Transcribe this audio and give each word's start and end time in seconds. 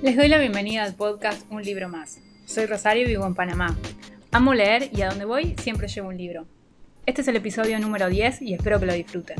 Les 0.00 0.16
doy 0.16 0.28
la 0.28 0.38
bienvenida 0.38 0.84
al 0.84 0.94
podcast 0.94 1.44
Un 1.50 1.64
libro 1.64 1.88
más. 1.88 2.20
Soy 2.46 2.66
Rosario 2.66 3.02
y 3.02 3.08
vivo 3.08 3.26
en 3.26 3.34
Panamá. 3.34 3.76
Amo 4.30 4.54
leer 4.54 4.90
y 4.92 5.02
a 5.02 5.08
donde 5.08 5.24
voy 5.24 5.56
siempre 5.60 5.88
llevo 5.88 6.10
un 6.10 6.16
libro. 6.16 6.46
Este 7.04 7.22
es 7.22 7.26
el 7.26 7.34
episodio 7.34 7.80
número 7.80 8.08
10 8.08 8.42
y 8.42 8.54
espero 8.54 8.78
que 8.78 8.86
lo 8.86 8.92
disfruten. 8.92 9.36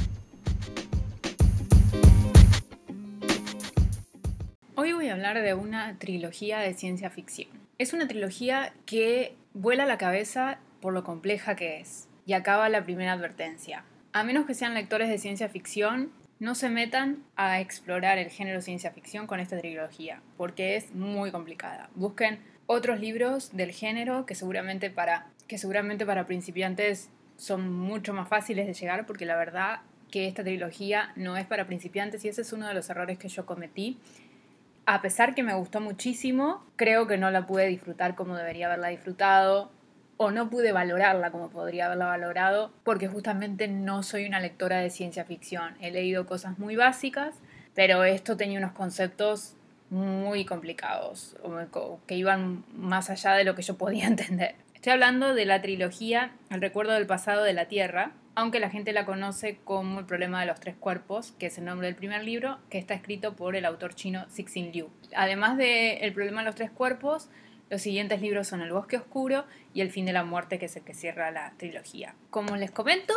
Hoy 4.74 4.92
voy 4.94 5.06
a 5.06 5.12
hablar 5.12 5.40
de 5.40 5.54
una 5.54 5.96
trilogía 6.00 6.58
de 6.58 6.74
ciencia 6.74 7.08
ficción. 7.08 7.50
Es 7.78 7.92
una 7.92 8.08
trilogía 8.08 8.72
que 8.84 9.36
vuela 9.54 9.86
la 9.86 9.96
cabeza 9.96 10.58
por 10.80 10.92
lo 10.92 11.04
compleja 11.04 11.54
que 11.54 11.78
es. 11.78 12.08
Y 12.26 12.32
acaba 12.32 12.68
la 12.68 12.82
primera 12.82 13.12
advertencia. 13.12 13.84
A 14.12 14.24
menos 14.24 14.44
que 14.44 14.54
sean 14.54 14.74
lectores 14.74 15.08
de 15.08 15.18
ciencia 15.18 15.48
ficción, 15.48 16.10
no 16.40 16.54
se 16.54 16.68
metan 16.68 17.24
a 17.36 17.60
explorar 17.60 18.18
el 18.18 18.30
género 18.30 18.60
ciencia 18.60 18.92
ficción 18.92 19.26
con 19.26 19.40
esta 19.40 19.58
trilogía, 19.58 20.22
porque 20.36 20.76
es 20.76 20.94
muy 20.94 21.30
complicada. 21.30 21.90
Busquen 21.94 22.38
otros 22.66 23.00
libros 23.00 23.56
del 23.56 23.72
género 23.72 24.26
que 24.26 24.34
seguramente 24.34 24.90
para, 24.90 25.26
que 25.48 25.58
seguramente 25.58 26.06
para 26.06 26.26
principiantes 26.26 27.10
son 27.36 27.72
mucho 27.72 28.12
más 28.14 28.28
fáciles 28.28 28.66
de 28.66 28.74
llegar, 28.74 29.06
porque 29.06 29.26
la 29.26 29.36
verdad 29.36 29.80
que 30.10 30.26
esta 30.26 30.44
trilogía 30.44 31.12
no 31.16 31.36
es 31.36 31.46
para 31.46 31.66
principiantes 31.66 32.24
y 32.24 32.28
ese 32.28 32.42
es 32.42 32.52
uno 32.52 32.68
de 32.68 32.74
los 32.74 32.88
errores 32.88 33.18
que 33.18 33.28
yo 33.28 33.44
cometí. 33.44 33.98
A 34.86 35.02
pesar 35.02 35.34
que 35.34 35.42
me 35.42 35.54
gustó 35.54 35.80
muchísimo, 35.80 36.64
creo 36.76 37.06
que 37.06 37.18
no 37.18 37.30
la 37.30 37.46
pude 37.46 37.66
disfrutar 37.66 38.14
como 38.14 38.36
debería 38.36 38.66
haberla 38.66 38.88
disfrutado 38.88 39.70
o 40.18 40.30
no 40.30 40.50
pude 40.50 40.72
valorarla 40.72 41.30
como 41.30 41.48
podría 41.48 41.86
haberla 41.86 42.06
valorado 42.06 42.72
porque 42.84 43.08
justamente 43.08 43.68
no 43.68 44.02
soy 44.02 44.26
una 44.26 44.40
lectora 44.40 44.78
de 44.78 44.90
ciencia 44.90 45.24
ficción. 45.24 45.76
He 45.80 45.90
leído 45.90 46.26
cosas 46.26 46.58
muy 46.58 46.76
básicas, 46.76 47.36
pero 47.74 48.04
esto 48.04 48.36
tenía 48.36 48.58
unos 48.58 48.72
conceptos 48.72 49.54
muy 49.90 50.44
complicados 50.44 51.36
que 52.06 52.16
iban 52.16 52.64
más 52.74 53.08
allá 53.10 53.32
de 53.32 53.44
lo 53.44 53.54
que 53.54 53.62
yo 53.62 53.78
podía 53.78 54.06
entender. 54.08 54.56
Estoy 54.74 54.92
hablando 54.92 55.34
de 55.34 55.46
la 55.46 55.62
trilogía 55.62 56.32
El 56.50 56.60
recuerdo 56.60 56.92
del 56.92 57.06
pasado 57.06 57.42
de 57.44 57.52
la 57.52 57.66
Tierra, 57.66 58.12
aunque 58.34 58.60
la 58.60 58.70
gente 58.70 58.92
la 58.92 59.06
conoce 59.06 59.58
como 59.64 60.00
El 60.00 60.06
problema 60.06 60.40
de 60.40 60.46
los 60.46 60.60
tres 60.60 60.76
cuerpos, 60.76 61.32
que 61.38 61.46
es 61.46 61.58
el 61.58 61.64
nombre 61.64 61.86
del 61.86 61.96
primer 61.96 62.24
libro, 62.24 62.58
que 62.70 62.78
está 62.78 62.94
escrito 62.94 63.34
por 63.34 63.56
el 63.56 63.64
autor 63.64 63.94
chino 63.94 64.26
Cixin 64.30 64.72
Liu. 64.72 64.88
Además 65.16 65.56
de 65.56 65.98
El 65.98 66.12
problema 66.12 66.40
de 66.40 66.46
los 66.46 66.54
tres 66.54 66.70
cuerpos, 66.70 67.28
los 67.70 67.82
siguientes 67.82 68.20
libros 68.22 68.48
son 68.48 68.62
El 68.62 68.72
bosque 68.72 68.96
oscuro 68.96 69.44
y 69.74 69.82
El 69.82 69.90
fin 69.90 70.06
de 70.06 70.12
la 70.12 70.24
muerte, 70.24 70.58
que 70.58 70.66
es 70.66 70.76
el 70.76 70.84
que 70.84 70.94
cierra 70.94 71.30
la 71.30 71.52
trilogía. 71.56 72.14
Como 72.30 72.56
les 72.56 72.70
comento, 72.70 73.14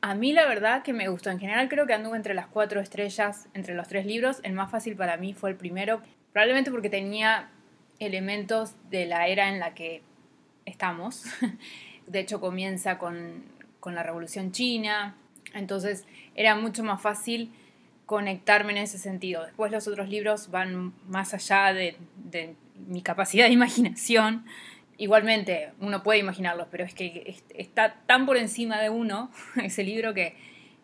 a 0.00 0.14
mí 0.14 0.32
la 0.32 0.46
verdad 0.46 0.82
que 0.82 0.92
me 0.92 1.08
gustó. 1.08 1.30
En 1.30 1.38
general 1.38 1.68
creo 1.68 1.86
que 1.86 1.94
anduve 1.94 2.16
entre 2.16 2.34
las 2.34 2.48
cuatro 2.48 2.80
estrellas, 2.80 3.48
entre 3.54 3.74
los 3.74 3.86
tres 3.86 4.04
libros. 4.04 4.40
El 4.42 4.54
más 4.54 4.70
fácil 4.70 4.96
para 4.96 5.16
mí 5.16 5.34
fue 5.34 5.50
el 5.50 5.56
primero, 5.56 6.02
probablemente 6.32 6.72
porque 6.72 6.90
tenía 6.90 7.50
elementos 8.00 8.74
de 8.90 9.06
la 9.06 9.28
era 9.28 9.48
en 9.48 9.60
la 9.60 9.74
que 9.74 10.02
estamos. 10.66 11.24
De 12.08 12.18
hecho 12.18 12.40
comienza 12.40 12.98
con, 12.98 13.44
la 13.84 14.02
Revolución 14.02 14.50
China. 14.50 15.16
Entonces 15.54 16.04
era 16.34 16.56
mucho 16.56 16.82
más 16.82 17.00
fácil 17.00 17.52
conectarme 18.06 18.72
en 18.72 18.78
ese 18.78 18.98
sentido. 18.98 19.44
Después 19.44 19.70
los 19.70 19.86
otros 19.86 20.08
libros 20.08 20.50
van 20.50 20.92
más 21.06 21.34
allá 21.34 21.72
de 21.72 21.96
mi 22.86 23.02
capacidad 23.02 23.46
de 23.46 23.52
imaginación. 23.52 24.44
Igualmente, 24.98 25.72
uno 25.80 26.02
puede 26.02 26.18
imaginarlos, 26.20 26.68
pero 26.70 26.84
es 26.84 26.94
que 26.94 27.36
está 27.54 27.94
tan 28.06 28.26
por 28.26 28.36
encima 28.36 28.80
de 28.80 28.90
uno 28.90 29.30
ese 29.62 29.82
libro 29.84 30.14
que 30.14 30.36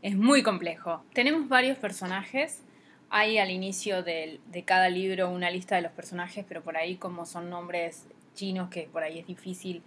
es 0.02 0.16
muy 0.16 0.42
complejo. 0.42 1.04
Tenemos 1.12 1.48
varios 1.48 1.78
personajes. 1.78 2.62
Hay 3.10 3.38
al 3.38 3.50
inicio 3.50 4.02
de, 4.02 4.40
cada 4.64 4.90
libro 4.90 5.30
una 5.30 5.50
lista 5.50 5.76
de 5.76 5.82
los 5.82 5.92
personajes, 5.92 6.44
pero 6.46 6.62
por 6.62 6.76
ahí 6.76 6.96
como 6.96 7.26
son 7.26 7.48
nombres 7.48 8.06
chinos 8.34 8.68
que 8.70 8.82
por 8.92 9.02
ahí 9.02 9.18
es 9.18 9.26
difícil 9.26 9.82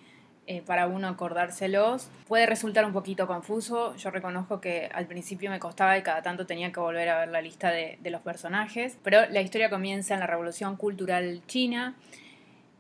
eh, 0.52 0.62
para 0.62 0.86
uno 0.88 1.08
acordárselos. 1.08 2.10
Puede 2.28 2.46
resultar 2.46 2.84
un 2.84 2.92
poquito 2.92 3.26
confuso. 3.26 3.96
Yo 3.96 4.12
reconozco 4.12 4.60
que 4.60 4.90
al 4.94 5.06
principio 5.08 5.50
me 5.50 5.60
costaba 5.60 5.98
y 5.98 6.02
cada 6.02 6.22
tanto 6.22 6.46
tenía 6.46 6.74
que 6.74 6.82
volver 6.82 7.08
a 7.08 7.20
ver 7.20 7.30
la 7.30 7.42
lista 7.42 7.72
de, 7.72 7.98
los 8.04 8.20
personajes. 8.20 8.98
Pero 9.02 9.30
la 9.30 9.40
historia 9.40 9.70
comienza 9.70 10.14
en 10.14 10.20
la 10.20 10.28
Revolución 10.28 10.76
Cultural 10.76 11.42
China. 11.48 11.96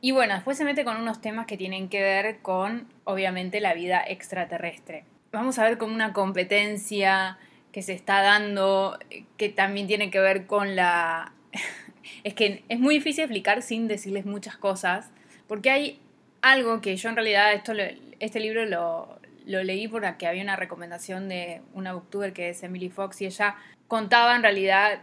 Y 0.01 0.11
bueno, 0.11 0.33
después 0.33 0.57
se 0.57 0.65
mete 0.65 0.83
con 0.83 0.97
unos 0.97 1.21
temas 1.21 1.45
que 1.45 1.55
tienen 1.55 1.87
que 1.87 2.01
ver 2.01 2.39
con, 2.41 2.89
obviamente, 3.05 3.61
la 3.61 3.73
vida 3.73 4.03
extraterrestre. 4.05 5.05
Vamos 5.31 5.57
a 5.57 5.63
ver 5.63 5.77
como 5.77 5.95
una 5.95 6.11
competencia 6.11 7.37
que 7.71 7.81
se 7.83 7.93
está 7.93 8.21
dando, 8.21 8.99
que 9.37 9.47
también 9.47 9.87
tiene 9.87 10.11
que 10.11 10.19
ver 10.19 10.45
con 10.45 10.75
la... 10.75 11.31
es 12.25 12.33
que 12.33 12.65
es 12.67 12.79
muy 12.81 12.95
difícil 12.95 13.23
explicar 13.23 13.61
sin 13.61 13.87
decirles 13.87 14.25
muchas 14.25 14.57
cosas, 14.57 15.09
porque 15.47 15.71
hay 15.71 16.01
algo 16.41 16.81
que 16.81 16.95
yo 16.95 17.09
en 17.09 17.15
realidad 17.15 17.53
esto 17.53 17.73
este 18.19 18.39
libro 18.39 18.65
lo, 18.65 19.19
leí 19.45 19.87
porque 19.87 20.27
había 20.27 20.43
una 20.43 20.55
recomendación 20.55 21.29
de 21.29 21.61
una 21.73 21.93
booktuber 21.93 22.33
que 22.33 22.49
es 22.49 22.63
Emily 22.63 22.89
Fox 22.89 23.21
y 23.21 23.25
ella 23.25 23.55
contaba 23.87 24.35
en 24.35 24.43
realidad 24.43 25.01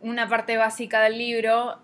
una 0.00 0.28
parte 0.28 0.56
básica 0.56 1.02
del 1.02 1.18
libro 1.18 1.78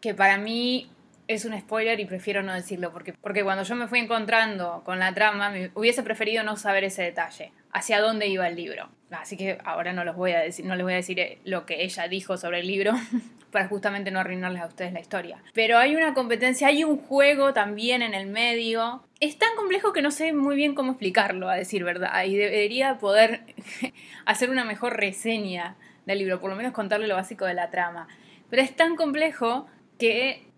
que 0.00 0.14
para 0.14 0.38
mí 0.38 0.90
es 1.28 1.44
un 1.44 1.58
spoiler 1.58 2.00
y 2.00 2.06
prefiero 2.06 2.42
no 2.42 2.54
decirlo 2.54 2.90
porque, 2.92 3.12
porque 3.12 3.44
cuando 3.44 3.62
yo 3.62 3.74
me 3.76 3.86
fui 3.86 3.98
encontrando 3.98 4.82
con 4.84 4.98
la 4.98 5.12
trama 5.12 5.50
me 5.50 5.70
hubiese 5.74 6.02
preferido 6.02 6.42
no 6.42 6.56
saber 6.56 6.84
ese 6.84 7.02
detalle, 7.02 7.52
hacia 7.72 8.00
dónde 8.00 8.26
iba 8.26 8.48
el 8.48 8.56
libro. 8.56 8.88
Así 9.10 9.36
que 9.36 9.58
ahora 9.64 9.92
no, 9.92 10.04
los 10.04 10.16
voy 10.16 10.32
a 10.32 10.40
decir, 10.40 10.64
no 10.64 10.74
les 10.74 10.84
voy 10.84 10.94
a 10.94 10.96
decir 10.96 11.20
eh, 11.20 11.38
lo 11.44 11.66
que 11.66 11.82
ella 11.84 12.08
dijo 12.08 12.36
sobre 12.36 12.60
el 12.60 12.66
libro 12.66 12.92
para 13.50 13.68
justamente 13.68 14.10
no 14.10 14.20
arruinarles 14.20 14.62
a 14.62 14.66
ustedes 14.66 14.92
la 14.92 15.00
historia. 15.00 15.42
Pero 15.54 15.78
hay 15.78 15.96
una 15.96 16.14
competencia, 16.14 16.68
hay 16.68 16.84
un 16.84 16.98
juego 16.98 17.52
también 17.52 18.02
en 18.02 18.14
el 18.14 18.26
medio. 18.26 19.02
Es 19.20 19.38
tan 19.38 19.54
complejo 19.56 19.92
que 19.92 20.02
no 20.02 20.10
sé 20.10 20.32
muy 20.32 20.56
bien 20.56 20.74
cómo 20.74 20.92
explicarlo, 20.92 21.48
a 21.48 21.54
decir 21.54 21.84
verdad, 21.84 22.24
y 22.24 22.36
debería 22.36 22.98
poder 22.98 23.42
hacer 24.26 24.50
una 24.50 24.64
mejor 24.64 24.96
reseña 24.96 25.76
del 26.06 26.18
libro, 26.18 26.40
por 26.40 26.50
lo 26.50 26.56
menos 26.56 26.72
contarle 26.72 27.06
lo 27.06 27.16
básico 27.16 27.44
de 27.44 27.54
la 27.54 27.70
trama. 27.70 28.08
Pero 28.50 28.62
es 28.62 28.74
tan 28.74 28.96
complejo 28.96 29.66
que 29.98 30.48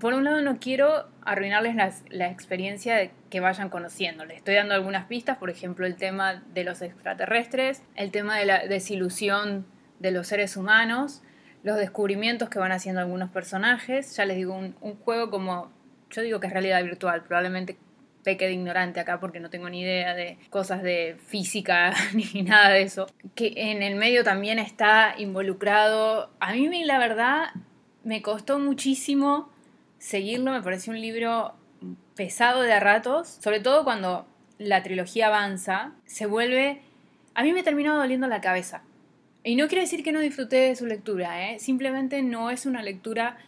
por 0.00 0.14
un 0.14 0.24
lado 0.24 0.42
no 0.42 0.58
quiero 0.58 1.08
arruinarles 1.22 1.74
la, 2.10 2.28
experiencia 2.28 3.10
que 3.30 3.40
vayan 3.40 3.70
conociendo. 3.70 4.24
Les 4.24 4.38
estoy 4.38 4.54
dando 4.54 4.74
algunas 4.74 5.06
pistas, 5.06 5.38
por 5.38 5.48
ejemplo, 5.48 5.86
el 5.86 5.96
tema 5.96 6.42
de 6.52 6.64
los 6.64 6.82
extraterrestres, 6.82 7.82
el 7.94 8.10
tema 8.10 8.38
de 8.38 8.44
la 8.44 8.66
desilusión 8.66 9.66
de 9.98 10.10
los 10.10 10.26
seres 10.26 10.56
humanos, 10.56 11.22
los 11.62 11.76
descubrimientos 11.76 12.48
que 12.48 12.58
van 12.58 12.72
haciendo 12.72 13.00
algunos 13.00 13.30
personajes. 13.30 14.16
Ya 14.16 14.24
les 14.24 14.36
digo, 14.36 14.54
un, 14.54 14.96
juego 15.04 15.30
como, 15.30 15.70
yo 16.10 16.22
digo 16.22 16.40
que 16.40 16.46
es 16.46 16.52
realidad 16.52 16.82
virtual, 16.82 17.22
probablemente 17.22 17.78
peque 18.22 18.46
de 18.46 18.52
ignorante 18.52 19.00
acá 19.00 19.18
porque 19.18 19.40
no 19.40 19.48
tengo 19.48 19.70
ni 19.70 19.80
idea 19.80 20.14
de 20.14 20.36
cosas 20.50 20.82
de 20.82 21.16
física 21.26 21.94
ni 22.14 22.42
nada 22.42 22.70
de 22.70 22.82
eso. 22.82 23.06
Que 23.34 23.52
en 23.56 23.82
el 23.82 23.96
medio 23.96 24.24
también 24.24 24.58
está 24.58 25.14
involucrado. 25.18 26.30
A 26.40 26.52
mí 26.52 26.84
la 26.84 26.98
verdad 26.98 27.50
me 28.04 28.22
costó 28.22 28.58
muchísimo 28.58 29.50
seguirlo, 29.98 30.52
me 30.52 30.62
pareció 30.62 30.92
un 30.92 31.00
libro 31.00 31.54
pesado 32.14 32.62
de 32.62 32.72
a 32.72 32.80
ratos, 32.80 33.28
sobre 33.28 33.60
todo 33.60 33.84
cuando 33.84 34.26
la 34.58 34.82
trilogía 34.82 35.28
avanza, 35.28 35.92
se 36.04 36.26
vuelve... 36.26 36.82
A 37.34 37.42
mí 37.42 37.52
me 37.52 37.62
terminó 37.62 37.96
doliendo 37.96 38.26
la 38.26 38.40
cabeza. 38.40 38.82
Y 39.42 39.56
no 39.56 39.68
quiere 39.68 39.82
decir 39.82 40.02
que 40.04 40.12
no 40.12 40.20
disfruté 40.20 40.56
de 40.56 40.76
su 40.76 40.86
lectura, 40.86 41.50
¿eh? 41.50 41.58
simplemente 41.58 42.22
no 42.22 42.50
es 42.50 42.66
una 42.66 42.82
lectura 42.82 43.38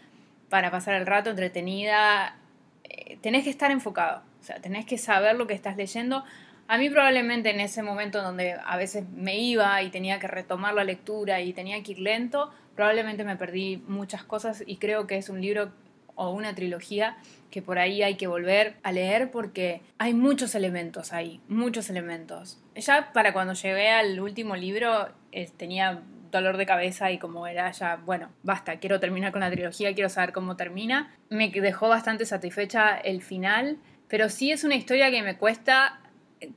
para 0.48 0.70
pasar 0.70 0.94
el 0.94 1.06
rato 1.06 1.30
entretenida. 1.30 2.36
Eh, 2.84 3.18
tenés 3.20 3.44
que 3.44 3.50
estar 3.50 3.70
enfocado, 3.70 4.22
o 4.40 4.44
sea, 4.44 4.56
tenés 4.56 4.86
que 4.86 4.96
saber 4.96 5.36
lo 5.36 5.46
que 5.46 5.54
estás 5.54 5.76
leyendo. 5.76 6.24
A 6.66 6.78
mí 6.78 6.88
probablemente 6.88 7.50
en 7.50 7.60
ese 7.60 7.82
momento 7.82 8.22
donde 8.22 8.56
a 8.64 8.76
veces 8.78 9.04
me 9.14 9.38
iba 9.38 9.82
y 9.82 9.90
tenía 9.90 10.18
que 10.18 10.28
retomar 10.28 10.72
la 10.72 10.84
lectura 10.84 11.42
y 11.42 11.52
tenía 11.52 11.82
que 11.82 11.92
ir 11.92 11.98
lento, 11.98 12.50
probablemente 12.74 13.24
me 13.24 13.36
perdí 13.36 13.82
muchas 13.86 14.24
cosas 14.24 14.64
y 14.66 14.76
creo 14.76 15.06
que 15.06 15.18
es 15.18 15.28
un 15.28 15.42
libro 15.42 15.72
o 16.14 16.30
una 16.30 16.54
trilogía 16.54 17.16
que 17.50 17.62
por 17.62 17.78
ahí 17.78 18.02
hay 18.02 18.14
que 18.16 18.26
volver 18.26 18.76
a 18.82 18.92
leer 18.92 19.30
porque 19.30 19.82
hay 19.98 20.14
muchos 20.14 20.54
elementos 20.54 21.12
ahí, 21.12 21.40
muchos 21.48 21.90
elementos. 21.90 22.58
Ya 22.76 23.12
para 23.12 23.32
cuando 23.32 23.52
llegué 23.52 23.90
al 23.90 24.18
último 24.20 24.56
libro 24.56 25.08
tenía 25.56 26.02
dolor 26.32 26.56
de 26.56 26.66
cabeza 26.66 27.12
y 27.12 27.18
como 27.18 27.46
era 27.46 27.70
ya, 27.70 27.96
bueno, 27.96 28.30
basta, 28.42 28.78
quiero 28.80 28.98
terminar 28.98 29.30
con 29.30 29.42
la 29.42 29.50
trilogía, 29.50 29.94
quiero 29.94 30.08
saber 30.08 30.32
cómo 30.32 30.56
termina. 30.56 31.14
Me 31.28 31.50
dejó 31.50 31.88
bastante 31.88 32.24
satisfecha 32.24 32.96
el 32.96 33.22
final, 33.22 33.78
pero 34.08 34.28
sí 34.28 34.50
es 34.50 34.64
una 34.64 34.74
historia 34.74 35.10
que 35.10 35.22
me 35.22 35.36
cuesta 35.36 36.00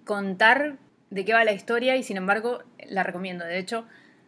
contar 0.03 0.77
de 1.09 1.25
qué 1.25 1.33
va 1.33 1.43
la 1.43 1.51
historia 1.51 1.95
y 1.95 2.03
sin 2.03 2.17
embargo 2.17 2.63
la 2.87 3.03
recomiendo. 3.03 3.45
De 3.45 3.59
hecho, 3.59 3.85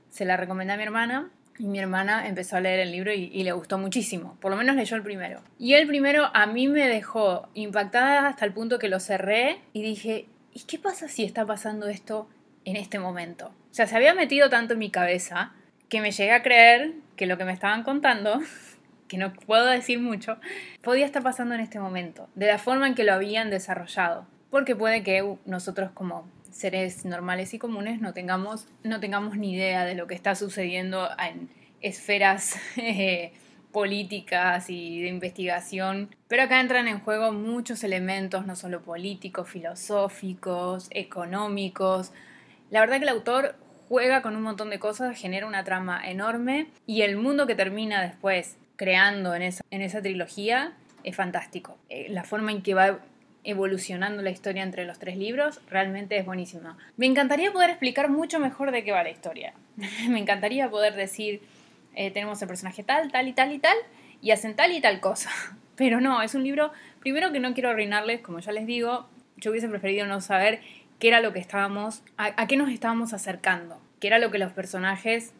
se 0.09 0.25
la 0.25 0.37
recomendé 0.37 0.73
a 0.73 0.77
mi 0.77 0.83
hermana 0.83 1.31
y 1.57 1.65
mi 1.65 1.79
hermana 1.79 2.27
empezó 2.27 2.57
a 2.57 2.61
leer 2.61 2.79
el 2.79 2.91
libro 2.91 3.11
y, 3.11 3.31
y, 3.33 3.43
le 3.43 3.51
gustó 3.51 3.79
muchísimo. 3.79 4.37
Por 4.39 4.51
lo 4.51 4.57
menos 4.57 4.75
leyó 4.75 4.95
el 4.95 5.01
primero. 5.01 5.41
Y 5.57 5.73
el 5.73 5.87
primero 5.87 6.29
a 6.33 6.45
mí 6.45 6.67
me 6.67 6.87
dejó 6.87 7.49
impactada 7.55 8.27
hasta 8.27 8.45
el 8.45 8.53
punto 8.53 8.77
que 8.77 8.89
lo 8.89 8.99
cerré 8.99 9.61
y 9.73 9.81
dije, 9.81 10.27
¿y 10.53 10.61
qué 10.65 10.77
pasa 10.77 11.07
si 11.07 11.23
está 11.23 11.45
pasando 11.45 11.87
esto 11.87 12.29
en 12.67 12.75
este 12.75 12.99
momento. 12.99 13.47
O 13.47 13.73
sea, 13.73 13.87
se 13.87 13.95
había 13.95 14.13
metido 14.13 14.49
tanto 14.49 14.73
en 14.73 14.79
mi 14.79 14.91
cabeza 14.91 15.53
que 15.87 16.01
me 16.01 16.11
llegué 16.11 16.33
a 16.33 16.43
creer 16.43 16.95
que 17.15 17.25
lo 17.25 17.37
que 17.37 17.45
me 17.45 17.53
estaban 17.53 17.83
contando 17.83 18.41
que 19.07 19.17
no 19.17 19.31
puedo 19.31 19.67
decir 19.67 19.99
mucho, 19.99 20.37
podía 20.81 21.05
estar 21.05 21.23
pasando 21.23 21.55
en 21.55 21.61
este 21.61 21.79
momento, 21.79 22.27
de 22.35 22.47
la 22.47 22.57
forma 22.57 22.85
en 22.85 22.93
que 22.93 23.05
lo 23.05 23.13
habían 23.13 23.49
desarrollado. 23.49 24.27
Porque 24.49 24.75
puede 24.75 25.01
que 25.01 25.37
nosotros 25.45 25.91
como 25.93 26.29
seres 26.51 27.05
normales 27.05 27.53
y 27.53 27.59
comunes 27.59 28.01
no 28.01 28.13
tengamos, 28.13 28.67
no 28.83 28.99
tengamos 28.99 29.37
ni 29.37 29.53
idea 29.53 29.85
de 29.85 29.95
lo 29.95 30.07
que 30.07 30.15
está 30.15 30.35
sucediendo 30.35 31.07
en 31.19 31.49
esferas 31.79 32.57
eh, 32.75 33.31
políticas 33.71 34.69
y 34.69 35.01
de 35.01 35.07
investigación. 35.07 36.13
Pero 36.27 36.43
acá 36.43 36.59
entran 36.59 36.89
en 36.89 36.99
juego 36.99 37.31
muchos 37.31 37.85
elementos, 37.85 38.45
no 38.45 38.57
solo 38.57 38.81
políticos, 38.81 39.47
filosóficos, 39.47 40.87
económicos. 40.91 42.11
La 42.69 42.79
verdad 42.81 42.97
que 42.97 43.03
el 43.03 43.09
autor 43.09 43.55
juega 43.87 44.21
con 44.21 44.35
un 44.35 44.41
montón 44.41 44.69
de 44.69 44.79
cosas, 44.79 45.17
genera 45.17 45.47
una 45.47 45.63
trama 45.63 46.01
enorme 46.07 46.67
y 46.85 47.01
el 47.03 47.15
mundo 47.15 47.47
que 47.47 47.55
termina 47.55 48.01
después 48.01 48.57
creando 48.75 49.33
en 49.33 49.41
esa, 49.41 49.63
en 49.71 49.81
esa 49.81 50.01
trilogía 50.01 50.73
es 51.03 51.15
fantástico. 51.15 51.77
Eh, 51.89 52.07
la 52.09 52.23
forma 52.23 52.51
en 52.51 52.61
que 52.61 52.73
va 52.73 52.99
evolucionando 53.43 54.21
la 54.21 54.29
historia 54.29 54.61
entre 54.61 54.83
los 54.83 54.99
tres 54.99 55.17
libros 55.17 55.61
realmente 55.69 56.17
es 56.17 56.25
buenísima. 56.25 56.77
Me 56.97 57.05
encantaría 57.05 57.53
poder 57.53 57.69
explicar 57.69 58.09
mucho 58.09 58.39
mejor 58.39 58.71
de 58.71 58.83
qué 58.83 58.91
va 58.91 59.03
la 59.03 59.09
historia. 59.09 59.53
Me 60.09 60.19
encantaría 60.19 60.69
poder 60.69 60.95
decir, 60.95 61.41
eh, 61.95 62.11
tenemos 62.11 62.41
el 62.41 62.49
personaje 62.49 62.83
tal, 62.83 63.09
tal 63.09 63.27
y 63.27 63.33
tal 63.33 63.53
y 63.53 63.59
tal, 63.59 63.77
y 64.21 64.31
hacen 64.31 64.55
tal 64.55 64.73
y 64.73 64.81
tal 64.81 64.99
cosa. 64.99 65.29
Pero 65.77 66.01
no, 66.01 66.21
es 66.21 66.35
un 66.35 66.43
libro, 66.43 66.73
primero 66.99 67.31
que 67.31 67.39
no 67.39 67.53
quiero 67.53 67.69
arruinarles, 67.69 68.19
como 68.19 68.39
ya 68.39 68.51
les 68.51 68.65
digo, 68.65 69.07
yo 69.37 69.51
hubiese 69.51 69.69
preferido 69.69 70.05
no 70.07 70.19
saber 70.19 70.59
qué 70.99 71.09
era 71.09 71.21
lo 71.21 71.33
que 71.33 71.39
estábamos, 71.39 72.03
a, 72.17 72.47
qué 72.47 72.57
nos 72.57 72.69
estábamos 72.69 73.13
acercando, 73.13 73.79
qué 73.99 74.07
era 74.07 74.19
lo 74.19 74.31
que 74.31 74.39
los 74.39 74.51
personajes 74.53 75.33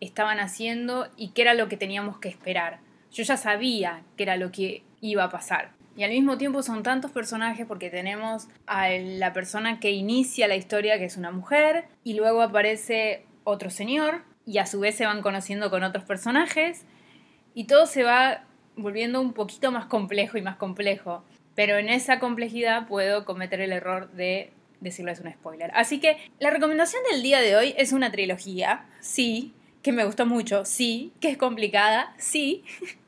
estaban 0.00 0.40
haciendo 0.40 1.08
y 1.16 1.30
qué 1.30 1.42
era 1.42 1.54
lo 1.54 1.68
que 1.68 1.76
teníamos 1.76 2.18
que 2.18 2.28
esperar. 2.28 2.80
Yo 3.12 3.22
ya 3.22 3.36
sabía 3.36 4.02
qué 4.16 4.24
era 4.24 4.36
lo 4.36 4.52
que 4.52 4.82
iba 5.00 5.24
a 5.24 5.30
pasar. 5.30 5.70
Y 5.96 6.04
al 6.04 6.10
mismo 6.10 6.36
tiempo 6.36 6.62
son 6.62 6.82
tantos 6.82 7.10
personajes 7.10 7.66
porque 7.66 7.88
tenemos 7.88 8.48
a 8.66 8.88
la 8.90 9.32
persona 9.32 9.80
que 9.80 9.92
inicia 9.92 10.48
la 10.48 10.56
historia, 10.56 10.98
que 10.98 11.06
es 11.06 11.16
una 11.16 11.30
mujer, 11.30 11.86
y 12.04 12.14
luego 12.14 12.42
aparece 12.42 13.24
otro 13.44 13.70
señor, 13.70 14.22
y 14.44 14.58
a 14.58 14.66
su 14.66 14.80
vez 14.80 14.96
se 14.96 15.06
van 15.06 15.22
conociendo 15.22 15.70
con 15.70 15.82
otros 15.84 16.04
personajes, 16.04 16.84
y 17.54 17.64
todo 17.64 17.86
se 17.86 18.02
va 18.02 18.44
volviendo 18.76 19.22
un 19.22 19.32
poquito 19.32 19.72
más 19.72 19.86
complejo 19.86 20.36
y 20.36 20.42
más 20.42 20.56
complejo. 20.56 21.24
Pero 21.54 21.78
en 21.78 21.88
esa 21.88 22.18
complejidad 22.18 22.86
puedo 22.86 23.24
cometer 23.24 23.62
el 23.62 23.72
error 23.72 24.10
de 24.12 24.52
decirles 24.80 25.20
un 25.20 25.32
spoiler. 25.32 25.70
Así 25.74 26.00
que 26.00 26.16
la 26.38 26.50
recomendación 26.50 27.02
del 27.10 27.22
día 27.22 27.40
de 27.40 27.56
hoy 27.56 27.74
es 27.76 27.92
una 27.92 28.10
trilogía, 28.10 28.86
sí, 29.00 29.54
que 29.82 29.92
me 29.92 30.04
gustó 30.04 30.26
mucho, 30.26 30.64
sí, 30.64 31.12
que 31.20 31.30
es 31.30 31.36
complicada, 31.36 32.14
sí, 32.18 32.64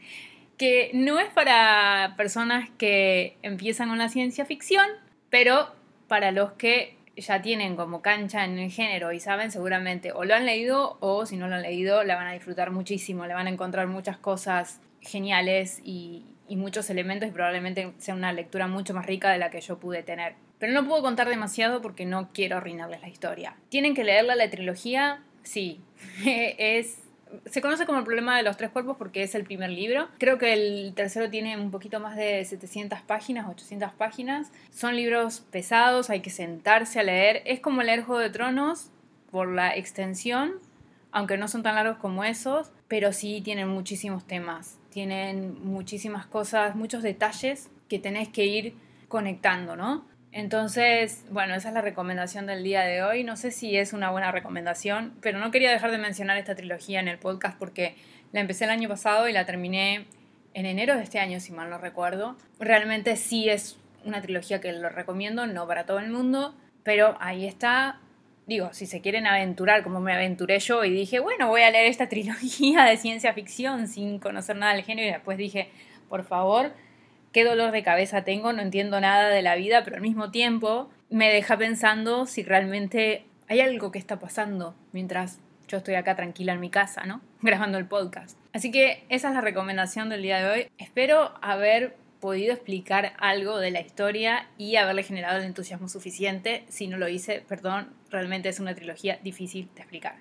que 0.58 0.90
no 0.94 1.18
es 1.18 1.28
para 1.30 2.14
personas 2.16 2.70
que 2.78 3.36
empiezan 3.42 3.88
con 3.88 3.98
la 3.98 4.08
ciencia 4.08 4.44
ficción, 4.44 4.86
pero 5.30 5.74
para 6.08 6.32
los 6.32 6.52
que 6.52 6.96
ya 7.16 7.42
tienen 7.42 7.76
como 7.76 8.00
cancha 8.00 8.44
en 8.44 8.58
el 8.58 8.70
género 8.70 9.12
y 9.12 9.20
saben 9.20 9.50
seguramente 9.50 10.12
o 10.12 10.24
lo 10.24 10.34
han 10.34 10.46
leído 10.46 10.98
o 11.00 11.26
si 11.26 11.36
no 11.36 11.48
lo 11.48 11.56
han 11.56 11.62
leído 11.62 12.04
la 12.04 12.14
van 12.14 12.28
a 12.28 12.32
disfrutar 12.32 12.70
muchísimo, 12.70 13.26
le 13.26 13.34
van 13.34 13.46
a 13.46 13.50
encontrar 13.50 13.88
muchas 13.88 14.18
cosas 14.18 14.80
geniales 15.00 15.80
y, 15.84 16.24
y 16.48 16.56
muchos 16.56 16.90
elementos 16.90 17.28
y 17.28 17.32
probablemente 17.32 17.92
sea 17.98 18.14
una 18.14 18.32
lectura 18.32 18.66
mucho 18.66 18.94
más 18.94 19.06
rica 19.06 19.30
de 19.30 19.38
la 19.38 19.50
que 19.50 19.60
yo 19.60 19.78
pude 19.78 20.02
tener. 20.02 20.34
Pero 20.58 20.72
no 20.72 20.86
puedo 20.86 21.02
contar 21.02 21.28
demasiado 21.28 21.80
porque 21.80 22.04
no 22.04 22.30
quiero 22.32 22.56
arruinarles 22.56 23.00
la 23.00 23.08
historia. 23.08 23.56
¿Tienen 23.68 23.94
que 23.94 24.04
leerla 24.04 24.34
la 24.34 24.50
trilogía? 24.50 25.22
Sí. 25.42 25.80
es 26.26 26.98
se 27.46 27.60
conoce 27.60 27.86
como 27.86 27.98
el 27.98 28.04
problema 28.04 28.36
de 28.36 28.42
los 28.42 28.56
tres 28.56 28.70
cuerpos 28.70 28.96
porque 28.96 29.22
es 29.22 29.34
el 29.34 29.44
primer 29.44 29.70
libro. 29.70 30.08
Creo 30.18 30.38
que 30.38 30.52
el 30.52 30.94
tercero 30.94 31.30
tiene 31.30 31.56
un 31.56 31.70
poquito 31.70 32.00
más 32.00 32.16
de 32.16 32.44
700 32.44 33.00
páginas, 33.02 33.48
800 33.48 33.92
páginas. 33.92 34.50
Son 34.70 34.96
libros 34.96 35.40
pesados, 35.50 36.10
hay 36.10 36.20
que 36.20 36.30
sentarse 36.30 37.00
a 37.00 37.02
leer. 37.02 37.42
Es 37.44 37.60
como 37.60 37.82
leer 37.82 38.02
Juego 38.02 38.20
de 38.20 38.30
Tronos 38.30 38.90
por 39.30 39.48
la 39.48 39.76
extensión, 39.76 40.54
aunque 41.12 41.36
no 41.36 41.48
son 41.48 41.62
tan 41.62 41.74
largos 41.74 41.98
como 41.98 42.24
esos, 42.24 42.70
pero 42.88 43.12
sí 43.12 43.40
tienen 43.42 43.68
muchísimos 43.68 44.26
temas. 44.26 44.77
Tienen 44.98 45.64
muchísimas 45.64 46.26
cosas, 46.26 46.74
muchos 46.74 47.04
detalles 47.04 47.70
que 47.88 48.00
tenés 48.00 48.30
que 48.30 48.46
ir 48.46 48.74
conectando, 49.06 49.76
¿no? 49.76 50.04
Entonces, 50.32 51.24
bueno, 51.30 51.54
esa 51.54 51.68
es 51.68 51.74
la 51.74 51.82
recomendación 51.82 52.46
del 52.46 52.64
día 52.64 52.80
de 52.80 53.04
hoy. 53.04 53.22
No 53.22 53.36
sé 53.36 53.52
si 53.52 53.76
es 53.76 53.92
una 53.92 54.10
buena 54.10 54.32
recomendación, 54.32 55.14
pero 55.20 55.38
no 55.38 55.52
quería 55.52 55.70
dejar 55.70 55.92
de 55.92 55.98
mencionar 55.98 56.36
esta 56.36 56.56
trilogía 56.56 56.98
en 56.98 57.06
el 57.06 57.16
podcast 57.16 57.56
porque 57.60 57.94
la 58.32 58.40
empecé 58.40 58.64
el 58.64 58.70
año 58.70 58.88
pasado 58.88 59.28
y 59.28 59.32
la 59.32 59.46
terminé 59.46 60.06
en 60.52 60.66
enero 60.66 60.96
de 60.96 61.04
este 61.04 61.20
año, 61.20 61.38
si 61.38 61.52
mal 61.52 61.70
no 61.70 61.78
recuerdo. 61.78 62.36
Realmente 62.58 63.14
sí 63.14 63.48
es 63.48 63.78
una 64.04 64.20
trilogía 64.20 64.60
que 64.60 64.72
lo 64.72 64.88
recomiendo, 64.88 65.46
no 65.46 65.68
para 65.68 65.86
todo 65.86 66.00
el 66.00 66.10
mundo, 66.10 66.56
pero 66.82 67.16
ahí 67.20 67.46
está. 67.46 68.00
Digo, 68.48 68.70
si 68.72 68.86
se 68.86 69.02
quieren 69.02 69.26
aventurar 69.26 69.82
como 69.82 70.00
me 70.00 70.14
aventuré 70.14 70.58
yo 70.58 70.82
y 70.82 70.90
dije, 70.90 71.20
bueno, 71.20 71.48
voy 71.48 71.60
a 71.60 71.70
leer 71.70 71.84
esta 71.86 72.08
trilogía 72.08 72.84
de 72.84 72.96
ciencia 72.96 73.34
ficción 73.34 73.86
sin 73.86 74.18
conocer 74.18 74.56
nada 74.56 74.72
del 74.72 74.84
género 74.84 75.08
y 75.08 75.12
después 75.12 75.36
dije, 75.36 75.70
por 76.08 76.24
favor, 76.24 76.72
qué 77.30 77.44
dolor 77.44 77.72
de 77.72 77.82
cabeza 77.82 78.24
tengo, 78.24 78.54
no 78.54 78.62
entiendo 78.62 79.00
nada 79.02 79.28
de 79.28 79.42
la 79.42 79.54
vida, 79.54 79.84
pero 79.84 79.96
al 79.96 80.02
mismo 80.02 80.30
tiempo 80.30 80.88
me 81.10 81.30
deja 81.30 81.58
pensando 81.58 82.24
si 82.24 82.42
realmente 82.42 83.26
hay 83.48 83.60
algo 83.60 83.92
que 83.92 83.98
está 83.98 84.18
pasando 84.18 84.74
mientras 84.92 85.40
yo 85.68 85.76
estoy 85.76 85.96
acá 85.96 86.16
tranquila 86.16 86.54
en 86.54 86.60
mi 86.60 86.70
casa, 86.70 87.04
¿no? 87.04 87.20
Grabando 87.42 87.76
el 87.76 87.84
podcast. 87.84 88.38
Así 88.54 88.70
que 88.70 89.04
esa 89.10 89.28
es 89.28 89.34
la 89.34 89.42
recomendación 89.42 90.08
del 90.08 90.22
día 90.22 90.38
de 90.38 90.50
hoy. 90.50 90.68
Espero 90.78 91.34
haber 91.42 91.96
podido 92.20 92.52
explicar 92.52 93.12
algo 93.18 93.58
de 93.58 93.70
la 93.70 93.80
historia 93.80 94.48
y 94.58 94.76
haberle 94.76 95.02
generado 95.02 95.38
el 95.38 95.44
entusiasmo 95.44 95.88
suficiente. 95.88 96.64
Si 96.68 96.88
no 96.88 96.98
lo 96.98 97.08
hice, 97.08 97.44
perdón, 97.48 97.92
realmente 98.10 98.48
es 98.48 98.60
una 98.60 98.74
trilogía 98.74 99.18
difícil 99.22 99.68
de 99.74 99.82
explicar. 99.82 100.16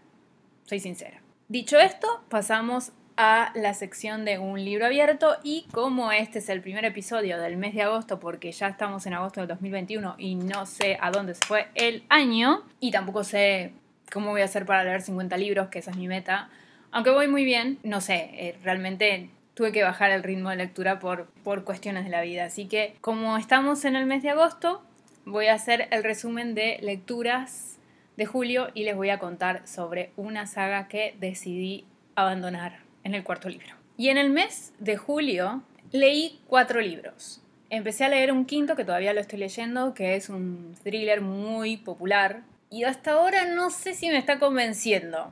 Soy 0.65 0.79
sincera. 0.79 1.21
Dicho 1.47 1.79
esto, 1.79 2.23
pasamos 2.29 2.91
a 3.17 3.51
la 3.55 3.73
sección 3.73 4.25
de 4.25 4.37
un 4.37 4.63
libro 4.63 4.85
abierto 4.85 5.37
y 5.43 5.65
como 5.71 6.11
este 6.11 6.39
es 6.39 6.49
el 6.49 6.61
primer 6.61 6.85
episodio 6.85 7.39
del 7.39 7.57
mes 7.57 7.73
de 7.73 7.81
agosto 7.81 8.19
porque 8.19 8.51
ya 8.51 8.67
estamos 8.67 9.07
en 9.07 9.13
agosto 9.15 9.39
del 9.39 9.47
2021 9.49 10.15
y 10.19 10.35
no 10.35 10.67
sé 10.67 10.97
a 11.01 11.09
dónde 11.09 11.33
se 11.33 11.43
fue 11.45 11.67
el 11.73 12.03
año 12.09 12.63
y 12.79 12.91
tampoco 12.91 13.23
sé 13.23 13.73
cómo 14.13 14.29
voy 14.31 14.41
a 14.41 14.45
hacer 14.45 14.65
para 14.65 14.83
leer 14.83 15.01
50 15.01 15.35
libros, 15.37 15.69
que 15.69 15.79
esa 15.79 15.91
es 15.91 15.97
mi 15.97 16.07
meta, 16.07 16.49
aunque 16.91 17.09
voy 17.09 17.27
muy 17.27 17.43
bien, 17.43 17.79
no 17.83 18.01
sé, 18.01 18.29
eh, 18.33 18.57
realmente 18.63 19.29
tuve 19.57 19.71
que 19.71 19.81
bajar 19.81 20.11
el 20.11 20.21
ritmo 20.21 20.51
de 20.51 20.55
lectura 20.55 20.99
por, 20.99 21.25
por 21.43 21.63
cuestiones 21.63 22.03
de 22.03 22.11
la 22.11 22.21
vida, 22.21 22.45
así 22.45 22.67
que 22.67 22.95
como 23.01 23.37
estamos 23.37 23.85
en 23.85 23.95
el 23.95 24.05
mes 24.05 24.21
de 24.21 24.29
agosto, 24.29 24.83
voy 25.25 25.47
a 25.47 25.55
hacer 25.55 25.87
el 25.89 26.03
resumen 26.03 26.53
de 26.53 26.77
lecturas 26.83 27.79
de 28.17 28.27
julio 28.27 28.69
y 28.75 28.83
les 28.83 28.95
voy 28.95 29.09
a 29.09 29.17
contar 29.17 29.67
sobre 29.67 30.11
una 30.15 30.45
saga 30.45 30.87
que 30.87 31.15
decidí 31.19 31.85
abandonar 32.15 32.81
en 33.03 33.15
el 33.15 33.23
cuarto 33.23 33.49
libro. 33.49 33.73
Y 33.97 34.09
en 34.09 34.19
el 34.19 34.29
mes 34.29 34.73
de 34.77 34.95
julio 34.95 35.63
leí 35.91 36.39
cuatro 36.45 36.79
libros. 36.79 37.41
Empecé 37.71 38.05
a 38.05 38.09
leer 38.09 38.31
un 38.31 38.45
quinto 38.45 38.75
que 38.75 38.85
todavía 38.85 39.13
lo 39.13 39.21
estoy 39.21 39.39
leyendo, 39.39 39.95
que 39.95 40.15
es 40.15 40.29
un 40.29 40.75
thriller 40.83 41.21
muy 41.21 41.77
popular. 41.77 42.43
Y 42.69 42.83
hasta 42.83 43.13
ahora 43.13 43.45
no 43.45 43.71
sé 43.71 43.95
si 43.95 44.07
me 44.07 44.19
está 44.19 44.37
convenciendo. 44.37 45.31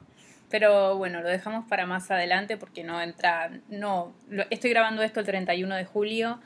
Pero 0.57 0.95
bueno, 0.95 1.19
lo 1.19 1.27
dejamos 1.27 1.65
para 1.67 1.85
más 1.85 2.09
adelante 2.11 2.55
porque 2.55 2.81
no 2.81 3.01
entra. 3.01 3.51
No, 3.67 4.13
estoy 4.49 4.69
grabando 4.69 5.01
esto 5.01 5.19
el 5.19 5.25
31 5.25 5.75
de 5.75 5.83
julio. 5.83 6.39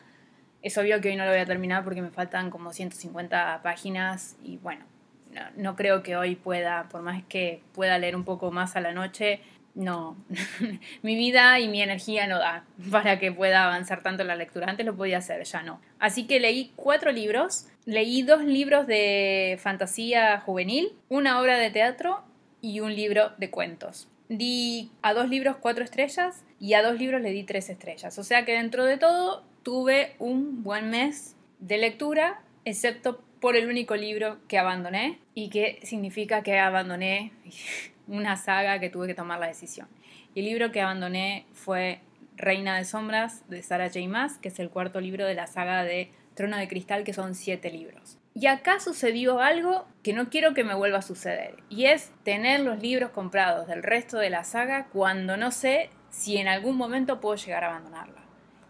Es 0.64 0.80
obvio 0.80 1.00
que 1.00 1.10
hoy 1.10 1.16
no 1.16 1.26
lo 1.26 1.30
voy 1.30 1.40
a 1.40 1.46
terminar 1.46 1.84
porque 1.84 2.02
me 2.02 2.10
faltan 2.10 2.50
como 2.50 2.74
150 2.74 3.60
páginas 3.62 4.36
y 4.44 4.58
bueno, 4.58 4.84
no, 5.32 5.42
no, 5.58 5.76
creo 5.76 6.02
que 6.02 6.18
hoy 6.18 6.36
pueda, 6.36 6.90
por 6.90 7.04
más 7.04 7.22
que 7.30 7.62
pueda 7.72 8.00
leer 8.00 8.16
un 8.16 8.24
poco 8.24 8.50
más 8.50 8.76
a 8.76 8.82
la 8.82 8.94
noche, 8.94 9.42
no, 9.76 10.18
mi 11.04 11.16
vida 11.16 11.60
y 11.60 11.68
mi 11.68 11.84
energía 11.84 12.26
no 12.26 12.40
da 12.40 12.66
para 12.90 13.20
que 13.20 13.32
pueda 13.32 13.66
avanzar 13.66 14.02
tanto 14.02 14.24
en 14.24 14.28
la 14.30 14.36
lectura. 14.36 14.66
Antes 14.68 14.88
lo 14.88 14.96
podía 14.96 15.20
hacer, 15.20 15.44
ya 15.44 15.62
no. 15.62 15.82
Así 16.00 16.26
que 16.26 16.40
leí 16.40 16.74
cuatro 16.76 17.12
libros. 17.12 17.68
Leí 17.86 18.24
dos 18.24 18.44
libros 18.44 18.88
de 18.88 19.60
fantasía 19.62 20.40
juvenil, 20.40 20.94
una 21.10 21.40
obra 21.40 21.60
de 21.60 21.70
teatro 21.70 22.24
y 22.62 22.80
un 22.80 22.96
libro 22.96 23.32
de 23.38 23.50
cuentos. 23.50 24.08
Di 24.28 24.92
a 25.02 25.14
dos 25.14 25.30
libros 25.30 25.58
cuatro 25.60 25.84
estrellas 25.84 26.44
y 26.60 26.74
a 26.74 26.84
dos 26.84 27.00
libros 27.00 27.22
le 27.22 27.32
di 27.32 27.44
tres 27.44 27.70
estrellas. 27.70 28.18
O 28.20 28.24
sea 28.24 28.46
que 28.46 28.54
dentro 28.54 28.86
de 28.86 28.98
todo 28.98 29.44
tuve 29.64 30.16
un 30.20 30.64
buen 30.64 30.90
mes 30.90 31.36
de 31.60 31.78
lectura, 31.78 32.42
excepto 32.66 33.22
por 33.40 33.56
el 33.56 33.68
único 33.68 33.96
libro 33.96 34.38
que 34.48 34.58
abandoné 34.58 35.20
y 35.34 35.50
que 35.50 35.80
significa 35.84 36.44
que 36.44 36.60
abandoné 36.60 37.32
una 38.08 38.38
saga 38.38 38.80
que 38.80 38.90
tuve 38.90 39.08
que 39.08 39.16
tomar 39.16 39.40
la 39.40 39.48
decisión. 39.48 39.88
Y 40.36 40.42
el 40.42 40.46
libro 40.46 40.72
que 40.72 40.82
abandoné 40.82 41.46
fue 41.54 42.00
Reina 42.36 42.78
de 42.78 42.86
Sombras 42.86 43.48
de 43.50 43.62
Sarah 43.64 43.88
J. 43.88 44.08
Maas, 44.08 44.38
que 44.38 44.50
es 44.50 44.60
el 44.60 44.70
cuarto 44.70 45.02
libro 45.02 45.26
de 45.26 45.34
la 45.34 45.48
saga 45.48 45.84
de 45.84 46.12
Trono 46.36 46.58
de 46.58 46.68
Cristal, 46.68 47.04
que 47.04 47.14
son 47.14 47.36
siete 47.36 47.72
libros. 47.72 48.18
Y 48.40 48.48
acá 48.48 48.80
sucedió 48.80 49.42
algo 49.42 49.86
que 50.02 50.14
no 50.14 50.30
quiero 50.30 50.54
que 50.54 50.64
me 50.64 50.74
vuelva 50.74 51.00
a 51.00 51.02
suceder, 51.02 51.62
y 51.68 51.88
es 51.88 52.14
tener 52.24 52.62
los 52.62 52.80
libros 52.80 53.10
comprados 53.10 53.68
del 53.68 53.84
resto 53.84 54.18
de 54.18 54.30
la 54.30 54.46
saga 54.46 54.88
cuando 54.94 55.36
no 55.36 55.52
sé 55.52 55.90
si 56.10 56.38
en 56.38 56.48
algún 56.48 56.78
momento 56.78 57.20
puedo 57.20 57.36
llegar 57.36 57.66
a 57.66 57.68
abandonarla, 57.68 58.22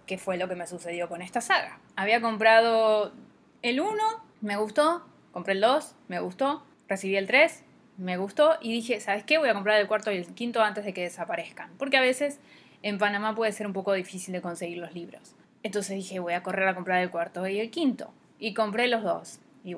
que 0.08 0.18
fue 0.18 0.38
lo 0.38 0.48
que 0.48 0.56
me 0.56 0.66
sucedió 0.66 1.08
con 1.08 1.22
esta 1.22 1.40
saga. 1.40 1.80
Había 1.96 2.20
comprado 2.20 3.14
el 3.62 3.80
1, 3.80 3.94
me 4.42 4.56
gustó, 4.56 5.06
compré 5.32 5.54
el 5.54 5.62
2, 5.62 5.96
me 6.08 6.20
gustó, 6.20 6.64
recibí 6.88 7.16
el 7.16 7.28
3, 7.28 7.64
me 7.98 8.18
gustó 8.18 8.58
y 8.62 8.72
dije, 8.72 9.00
¿sabes 9.00 9.24
qué? 9.24 9.38
Voy 9.38 9.50
a 9.50 9.54
comprar 9.54 9.80
el 9.80 9.88
cuarto 9.88 10.12
y 10.12 10.18
el 10.18 10.34
quinto 10.34 10.64
antes 10.64 10.84
de 10.84 10.96
que 10.96 11.04
desaparezcan, 11.04 11.70
porque 11.78 11.98
a 11.98 12.02
veces 12.02 12.40
en 12.82 12.98
Panamá 12.98 13.36
puede 13.36 13.52
ser 13.52 13.68
un 13.68 13.74
poco 13.74 13.94
difícil 13.94 14.34
de 14.34 14.42
conseguir 14.42 14.80
los 14.80 14.96
libros. 14.96 15.36
Entonces 15.62 15.96
dije, 15.96 16.18
voy 16.18 16.34
a 16.34 16.42
correr 16.42 16.68
a 16.68 16.74
comprar 16.74 17.04
el 17.04 17.12
cuarto 17.12 17.46
y 17.48 17.60
el 17.60 17.70
quinto. 17.70 18.12
Y 18.40 18.54
compré 18.54 18.88
los 18.88 19.04
dos. 19.04 19.42
Y 19.64 19.76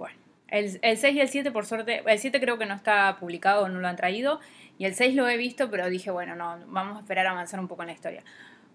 el, 0.47 0.79
el 0.81 0.97
6 0.97 1.15
y 1.15 1.19
el 1.21 1.29
7 1.29 1.51
por 1.51 1.65
suerte, 1.65 2.03
el 2.05 2.19
7 2.19 2.39
creo 2.39 2.57
que 2.57 2.65
no 2.65 2.73
está 2.73 3.17
publicado, 3.19 3.67
no 3.69 3.79
lo 3.79 3.88
han 3.88 3.95
traído. 3.95 4.39
Y 4.77 4.85
el 4.85 4.95
6 4.95 5.15
lo 5.15 5.27
he 5.29 5.38
visto, 5.38 5.69
pero 5.69 5.89
dije, 5.89 6.11
bueno, 6.11 6.35
no, 6.35 6.57
vamos 6.67 6.97
a 6.97 7.01
esperar 7.01 7.27
a 7.27 7.31
avanzar 7.31 7.59
un 7.59 7.67
poco 7.67 7.83
en 7.83 7.88
la 7.88 7.93
historia. 7.93 8.23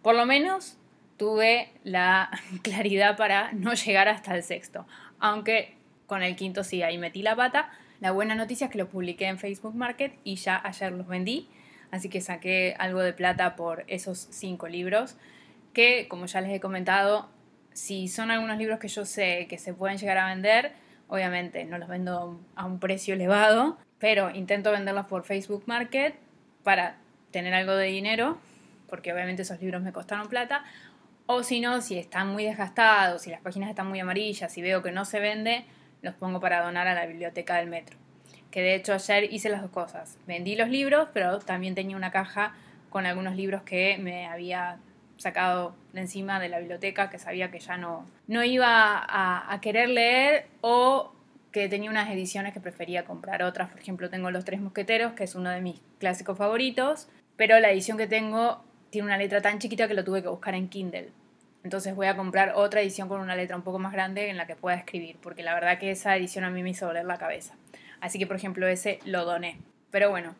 Por 0.02 0.14
lo 0.14 0.24
menos 0.26 0.78
tuve 1.16 1.70
la 1.84 2.30
claridad 2.62 3.16
para 3.16 3.52
no 3.52 3.74
llegar 3.74 4.08
hasta 4.08 4.34
el 4.34 4.42
sexto. 4.42 4.86
Aunque 5.18 5.74
con 6.06 6.22
el 6.22 6.36
quinto 6.36 6.64
sí, 6.64 6.82
ahí 6.82 6.98
metí 6.98 7.22
la 7.22 7.36
pata. 7.36 7.70
La 8.00 8.12
buena 8.12 8.34
noticia 8.34 8.66
es 8.66 8.70
que 8.70 8.78
los 8.78 8.88
publiqué 8.88 9.26
en 9.26 9.38
Facebook 9.38 9.74
Market 9.74 10.18
y 10.22 10.36
ya 10.36 10.60
ayer 10.62 10.92
los 10.92 11.06
vendí. 11.06 11.48
Así 11.90 12.08
que 12.08 12.20
saqué 12.20 12.74
algo 12.78 13.00
de 13.00 13.12
plata 13.12 13.56
por 13.56 13.84
esos 13.86 14.28
cinco 14.30 14.68
libros 14.68 15.16
que, 15.72 16.08
como 16.08 16.26
ya 16.26 16.40
les 16.40 16.52
he 16.52 16.60
comentado, 16.60 17.28
si 17.72 18.08
son 18.08 18.30
algunos 18.30 18.56
libros 18.56 18.78
que 18.78 18.88
yo 18.88 19.04
sé 19.04 19.46
que 19.48 19.58
se 19.58 19.74
pueden 19.74 19.98
llegar 19.98 20.18
a 20.18 20.26
vender, 20.28 20.72
obviamente 21.08 21.64
no 21.64 21.78
los 21.78 21.88
vendo 21.88 22.40
a 22.54 22.64
un 22.66 22.78
precio 22.78 23.14
elevado, 23.14 23.78
pero 23.98 24.30
intento 24.30 24.72
venderlos 24.72 25.06
por 25.06 25.24
Facebook 25.24 25.64
Market 25.66 26.14
para 26.62 26.96
tener 27.30 27.54
algo 27.54 27.74
de 27.74 27.86
dinero, 27.86 28.38
porque 28.88 29.12
obviamente 29.12 29.42
esos 29.42 29.60
libros 29.60 29.82
me 29.82 29.92
costaron 29.92 30.28
plata, 30.28 30.64
o 31.26 31.42
si 31.42 31.60
no, 31.60 31.80
si 31.80 31.98
están 31.98 32.28
muy 32.28 32.44
desgastados, 32.44 33.22
si 33.22 33.30
las 33.30 33.40
páginas 33.40 33.68
están 33.68 33.88
muy 33.88 33.98
amarillas 33.98 34.56
y 34.56 34.62
veo 34.62 34.82
que 34.82 34.92
no 34.92 35.04
se 35.04 35.20
vende, 35.20 35.64
los 36.02 36.14
pongo 36.14 36.40
para 36.40 36.62
donar 36.62 36.86
a 36.86 36.94
la 36.94 37.06
biblioteca 37.06 37.56
del 37.56 37.68
metro. 37.68 37.96
Que 38.50 38.62
de 38.62 38.74
hecho 38.76 38.94
ayer 38.94 39.32
hice 39.32 39.48
las 39.48 39.60
dos 39.60 39.70
cosas. 39.70 40.18
Vendí 40.26 40.54
los 40.54 40.68
libros, 40.68 41.08
pero 41.12 41.38
también 41.40 41.74
tenía 41.74 41.96
una 41.96 42.10
caja 42.10 42.54
con 42.90 43.06
algunos 43.06 43.34
libros 43.34 43.62
que 43.62 43.98
me 43.98 44.26
había 44.26 44.78
sacado 45.18 45.74
de 45.92 46.00
encima 46.00 46.40
de 46.40 46.48
la 46.48 46.58
biblioteca 46.58 47.10
que 47.10 47.18
sabía 47.18 47.50
que 47.50 47.58
ya 47.58 47.76
no, 47.76 48.06
no 48.26 48.44
iba 48.44 49.04
a, 49.08 49.60
querer 49.60 49.88
leer 49.88 50.46
o 50.60 51.12
que 51.52 51.68
tenía 51.68 51.90
unas 51.90 52.10
ediciones 52.10 52.52
que 52.52 52.60
prefería 52.60 53.04
comprar 53.04 53.42
otras. 53.42 53.70
Por 53.70 53.80
ejemplo, 53.80 54.10
tengo 54.10 54.30
Los 54.30 54.44
Tres 54.44 54.60
Mosqueteros, 54.60 55.12
que 55.12 55.24
es 55.24 55.34
uno 55.34 55.50
de 55.50 55.60
mis 55.60 55.80
clásicos 55.98 56.36
favoritos, 56.36 57.08
pero 57.36 57.58
la 57.60 57.70
edición 57.70 57.96
que 57.96 58.06
tengo 58.06 58.62
tiene 58.90 59.06
una 59.06 59.16
letra 59.16 59.40
tan 59.40 59.58
chiquita 59.58 59.88
que 59.88 59.94
lo 59.94 60.04
tuve 60.04 60.22
que 60.22 60.28
buscar 60.28 60.54
en 60.54 60.68
Kindle. 60.68 61.10
Entonces 61.64 61.94
voy 61.96 62.06
a 62.06 62.16
comprar 62.16 62.52
otra 62.54 62.80
edición 62.80 63.08
con 63.08 63.20
una 63.20 63.34
letra 63.34 63.56
un 63.56 63.62
poco 63.62 63.78
más 63.78 63.92
grande 63.92 64.30
en 64.30 64.36
la 64.36 64.46
que 64.46 64.54
pueda 64.54 64.76
escribir, 64.76 65.16
porque 65.20 65.42
la 65.42 65.54
verdad 65.54 65.78
que 65.78 65.90
esa 65.90 66.16
edición 66.16 66.44
a 66.44 66.50
mí 66.50 66.62
me 66.62 66.70
hizo 66.70 66.86
doler 66.86 67.06
la 67.06 67.18
cabeza. 67.18 67.56
Así 68.00 68.18
que, 68.18 68.26
por 68.26 68.36
ejemplo, 68.36 68.68
ese 68.68 69.00
lo 69.04 69.24
doné. 69.24 69.58
Pero 69.90 70.10
bueno, 70.10 70.36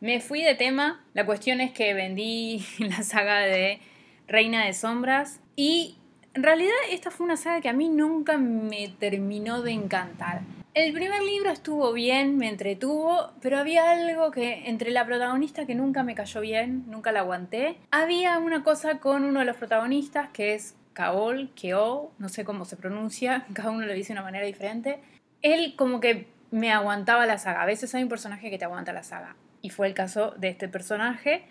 me 0.00 0.20
fui 0.20 0.42
de 0.42 0.54
tema. 0.54 1.04
La 1.14 1.26
cuestión 1.26 1.60
es 1.60 1.72
que 1.72 1.94
vendí 1.94 2.64
la 2.78 3.02
saga 3.02 3.40
de 3.40 3.80
Reina 4.28 4.64
de 4.64 4.72
Sombras. 4.72 5.40
Y 5.56 5.96
en 6.34 6.42
realidad 6.42 6.74
esta 6.90 7.10
fue 7.10 7.26
una 7.26 7.36
saga 7.36 7.60
que 7.60 7.68
a 7.68 7.72
mí 7.72 7.88
nunca 7.88 8.38
me 8.38 8.88
terminó 8.98 9.62
de 9.62 9.72
encantar. 9.72 10.40
El 10.74 10.94
primer 10.94 11.22
libro 11.22 11.50
estuvo 11.50 11.92
bien, 11.92 12.38
me 12.38 12.48
entretuvo, 12.48 13.32
pero 13.42 13.58
había 13.58 13.90
algo 13.90 14.30
que 14.30 14.70
entre 14.70 14.90
la 14.90 15.04
protagonista 15.04 15.66
que 15.66 15.74
nunca 15.74 16.02
me 16.02 16.14
cayó 16.14 16.40
bien, 16.40 16.84
nunca 16.86 17.12
la 17.12 17.20
aguanté. 17.20 17.76
Había 17.90 18.38
una 18.38 18.64
cosa 18.64 18.98
con 18.98 19.24
uno 19.24 19.40
de 19.40 19.44
los 19.44 19.58
protagonistas 19.58 20.30
que 20.30 20.54
es 20.54 20.74
Kaol, 20.94 21.50
Keo, 21.54 22.12
no 22.18 22.30
sé 22.30 22.44
cómo 22.44 22.64
se 22.64 22.76
pronuncia, 22.76 23.44
cada 23.52 23.70
uno 23.70 23.84
lo 23.84 23.92
dice 23.92 24.14
de 24.14 24.20
una 24.20 24.22
manera 24.22 24.46
diferente. 24.46 25.00
Él 25.42 25.74
como 25.76 26.00
que 26.00 26.26
me 26.50 26.72
aguantaba 26.72 27.26
la 27.26 27.36
saga. 27.36 27.60
A 27.62 27.66
veces 27.66 27.94
hay 27.94 28.04
un 28.04 28.08
personaje 28.08 28.48
que 28.48 28.56
te 28.56 28.64
aguanta 28.64 28.94
la 28.94 29.02
saga. 29.02 29.36
Y 29.60 29.68
fue 29.68 29.86
el 29.88 29.94
caso 29.94 30.34
de 30.38 30.48
este 30.48 30.68
personaje 30.68 31.44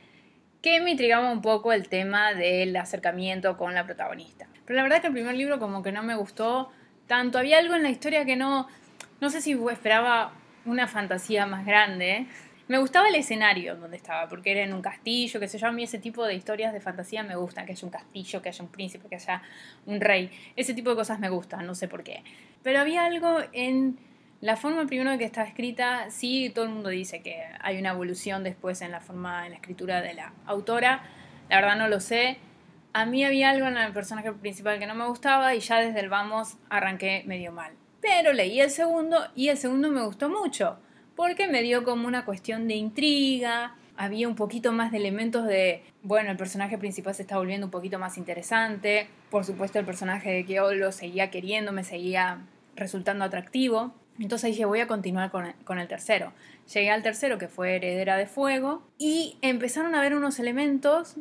que 0.62 0.80
me 0.80 0.91
intrigaba 0.91 1.32
un 1.32 1.41
poco 1.41 1.74
el 1.74 1.88
tema 1.89 2.34
del 2.34 2.75
acercamiento 2.75 3.58
con 3.58 3.74
la 3.74 3.86
protagonista. 3.86 4.48
Pero 4.65 4.77
la 4.77 4.84
verdad 4.84 5.01
que 5.01 5.08
el 5.08 5.13
primer 5.13 5.36
libro 5.36 5.60
como 5.60 5.82
que 5.82 5.91
no 5.91 6.03
me 6.03 6.15
gustó 6.15 6.72
tanto. 7.08 7.39
Había 7.39 7.58
algo 7.58 7.75
en 7.75 7.84
la 7.84 7.89
historia 7.89 8.25
que 8.25 8.36
no, 8.36 8.68
no 9.20 9.30
sé 9.30 9.41
si 9.41 9.58
esperaba 9.72 10.34
una 10.65 10.88
fantasía 10.88 11.46
más 11.46 11.65
grande. 11.65 12.27
Me 12.68 12.77
gustaba 12.77 13.10
el 13.10 13.15
escenario 13.15 13.75
donde 13.75 13.98
estaba, 13.98 14.30
porque 14.30 14.51
era 14.51 14.62
en 14.62 14.74
un 14.74 14.82
castillo, 14.82 15.39
que 15.39 15.48
sé 15.50 15.58
yo, 15.58 15.68
a 15.68 15.72
mí 15.72 15.84
ese 15.84 15.98
tipo 15.98 16.25
de 16.25 16.36
historias 16.36 16.72
de 16.72 16.80
fantasía 16.80 17.22
me 17.22 17.36
gustan, 17.36 17.65
que 17.65 17.74
haya 17.74 17.86
un 17.86 17.91
castillo, 17.91 18.41
que 18.41 18.48
haya 18.50 18.63
un 18.63 18.72
príncipe, 18.72 19.10
que 19.10 19.15
haya 19.15 19.41
un 19.88 20.00
rey. 20.00 20.32
Ese 20.56 20.74
tipo 20.74 20.91
de 20.91 20.96
cosas 20.96 21.20
me 21.20 21.27
gustan, 21.27 21.65
no 21.65 21.75
sé 21.75 21.89
por 21.89 22.03
qué. 22.03 22.24
Pero 22.63 22.80
había 22.80 23.03
algo 23.03 23.39
en 23.51 23.98
la 24.41 24.57
forma 24.57 24.88
primero 24.88 25.15
que 25.19 25.24
está 25.24 25.43
escrita, 25.43 26.10
sí, 26.10 26.51
todo 26.53 26.65
el 26.65 26.71
mundo 26.71 26.89
dice 26.89 27.21
que 27.21 27.43
hay 27.60 27.77
una 27.77 27.91
evolución 27.91 28.43
después 28.43 28.81
en 28.81 28.91
la 28.91 29.00
forma, 29.00 29.45
en 29.45 29.51
la 29.51 29.57
escritura 29.57 30.01
de 30.01 30.15
la 30.15 30.33
autora. 30.48 31.03
La 31.48 31.57
verdad 31.57 31.77
no 31.77 31.88
lo 31.88 32.00
sé. 32.00 32.39
A 32.93 33.05
mí 33.05 33.24
había 33.24 33.51
algo 33.51 33.67
en 33.67 33.77
el 33.77 33.93
personaje 33.93 34.31
principal 34.33 34.79
que 34.79 34.88
no 34.88 34.95
me 34.95 35.05
gustaba 35.05 35.53
y 35.53 35.60
ya 35.60 35.79
desde 35.79 36.00
el 36.00 36.10
vamos 36.10 36.57
arranqué 36.69 37.24
medio 37.27 37.51
mal. 37.51 37.74
Pero 38.01 38.33
leí 38.33 38.60
el 38.60 38.71
segundo 38.71 39.19
y 39.36 39.50
el 39.50 39.57
segundo 39.57 39.91
me 39.91 40.03
gustó 40.03 40.27
mucho, 40.27 40.79
porque 41.15 41.48
me 41.48 41.62
dio 41.62 41.83
como 41.83 42.07
una 42.07 42.25
cuestión 42.25 42.67
de 42.67 42.74
intriga, 42.74 43.75
había 43.95 44.27
un 44.27 44.36
poquito 44.36 44.71
más 44.71 44.91
de 44.91 44.98
elementos 44.98 45.45
de, 45.45 45.83
bueno, 46.01 46.31
el 46.31 46.38
personaje 46.38 46.79
principal 46.79 47.13
se 47.13 47.21
está 47.21 47.38
volviendo 47.38 47.67
un 47.67 47.71
poquito 47.71 48.00
más 48.00 48.17
interesante, 48.17 49.07
por 49.29 49.45
supuesto 49.45 49.77
el 49.77 49.86
personaje 49.86 50.31
de 50.31 50.45
Keolo 50.45 50.91
seguía 50.91 51.29
queriendo, 51.29 51.71
me 51.71 51.83
seguía 51.83 52.39
resultando 52.75 53.24
atractivo, 53.24 53.93
entonces 54.20 54.51
dije, 54.51 54.65
voy 54.65 54.80
a 54.80 54.88
continuar 54.88 55.32
con 55.32 55.80
el, 55.80 55.88
tercero. 55.88 56.34
Llegué 56.74 56.91
al 56.91 57.03
tercero, 57.03 57.38
que 57.38 57.48
fue 57.48 57.75
Heredera 57.75 58.18
de 58.18 58.27
Fuego, 58.27 58.84
y 58.98 59.38
empezaron 59.41 59.96
a 59.96 60.01
ver 60.01 60.13
unos 60.13 60.39
elementos. 60.39 61.15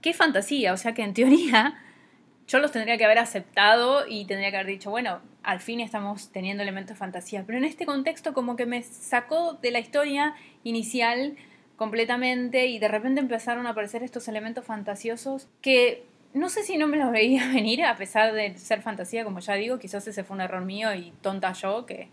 ¡Qué 0.00 0.12
fantasía! 0.12 0.72
O 0.72 0.76
sea 0.76 0.94
que 0.94 1.02
en 1.02 1.14
teoría 1.14 1.78
yo 2.48 2.58
los 2.58 2.72
tendría 2.72 2.98
que 2.98 3.04
haber 3.04 3.18
aceptado 3.18 4.06
y 4.06 4.24
tendría 4.26 4.50
que 4.50 4.56
haber 4.56 4.66
dicho, 4.66 4.90
bueno, 4.90 5.20
al 5.42 5.60
fin 5.60 5.80
estamos 5.80 6.30
teniendo 6.30 6.62
elementos 6.62 6.94
de 6.94 6.98
fantasía. 6.98 7.44
Pero 7.46 7.58
en 7.58 7.64
este 7.64 7.86
contexto 7.86 8.34
como 8.34 8.56
que 8.56 8.66
me 8.66 8.82
sacó 8.82 9.54
de 9.54 9.70
la 9.70 9.78
historia 9.78 10.34
inicial 10.64 11.36
completamente 11.76 12.66
y 12.66 12.78
de 12.78 12.88
repente 12.88 13.20
empezaron 13.20 13.66
a 13.66 13.70
aparecer 13.70 14.02
estos 14.02 14.28
elementos 14.28 14.64
fantasiosos 14.64 15.48
que 15.60 16.04
no 16.34 16.48
sé 16.48 16.62
si 16.62 16.76
no 16.76 16.86
me 16.86 16.96
los 16.96 17.10
veía 17.10 17.48
venir 17.52 17.84
a 17.84 17.96
pesar 17.96 18.32
de 18.32 18.56
ser 18.58 18.82
fantasía, 18.82 19.24
como 19.24 19.40
ya 19.40 19.54
digo, 19.54 19.78
quizás 19.78 20.06
ese 20.06 20.24
fue 20.24 20.34
un 20.34 20.42
error 20.42 20.64
mío 20.64 20.94
y 20.94 21.12
tonta 21.22 21.52
yo 21.52 21.86
que 21.86 22.08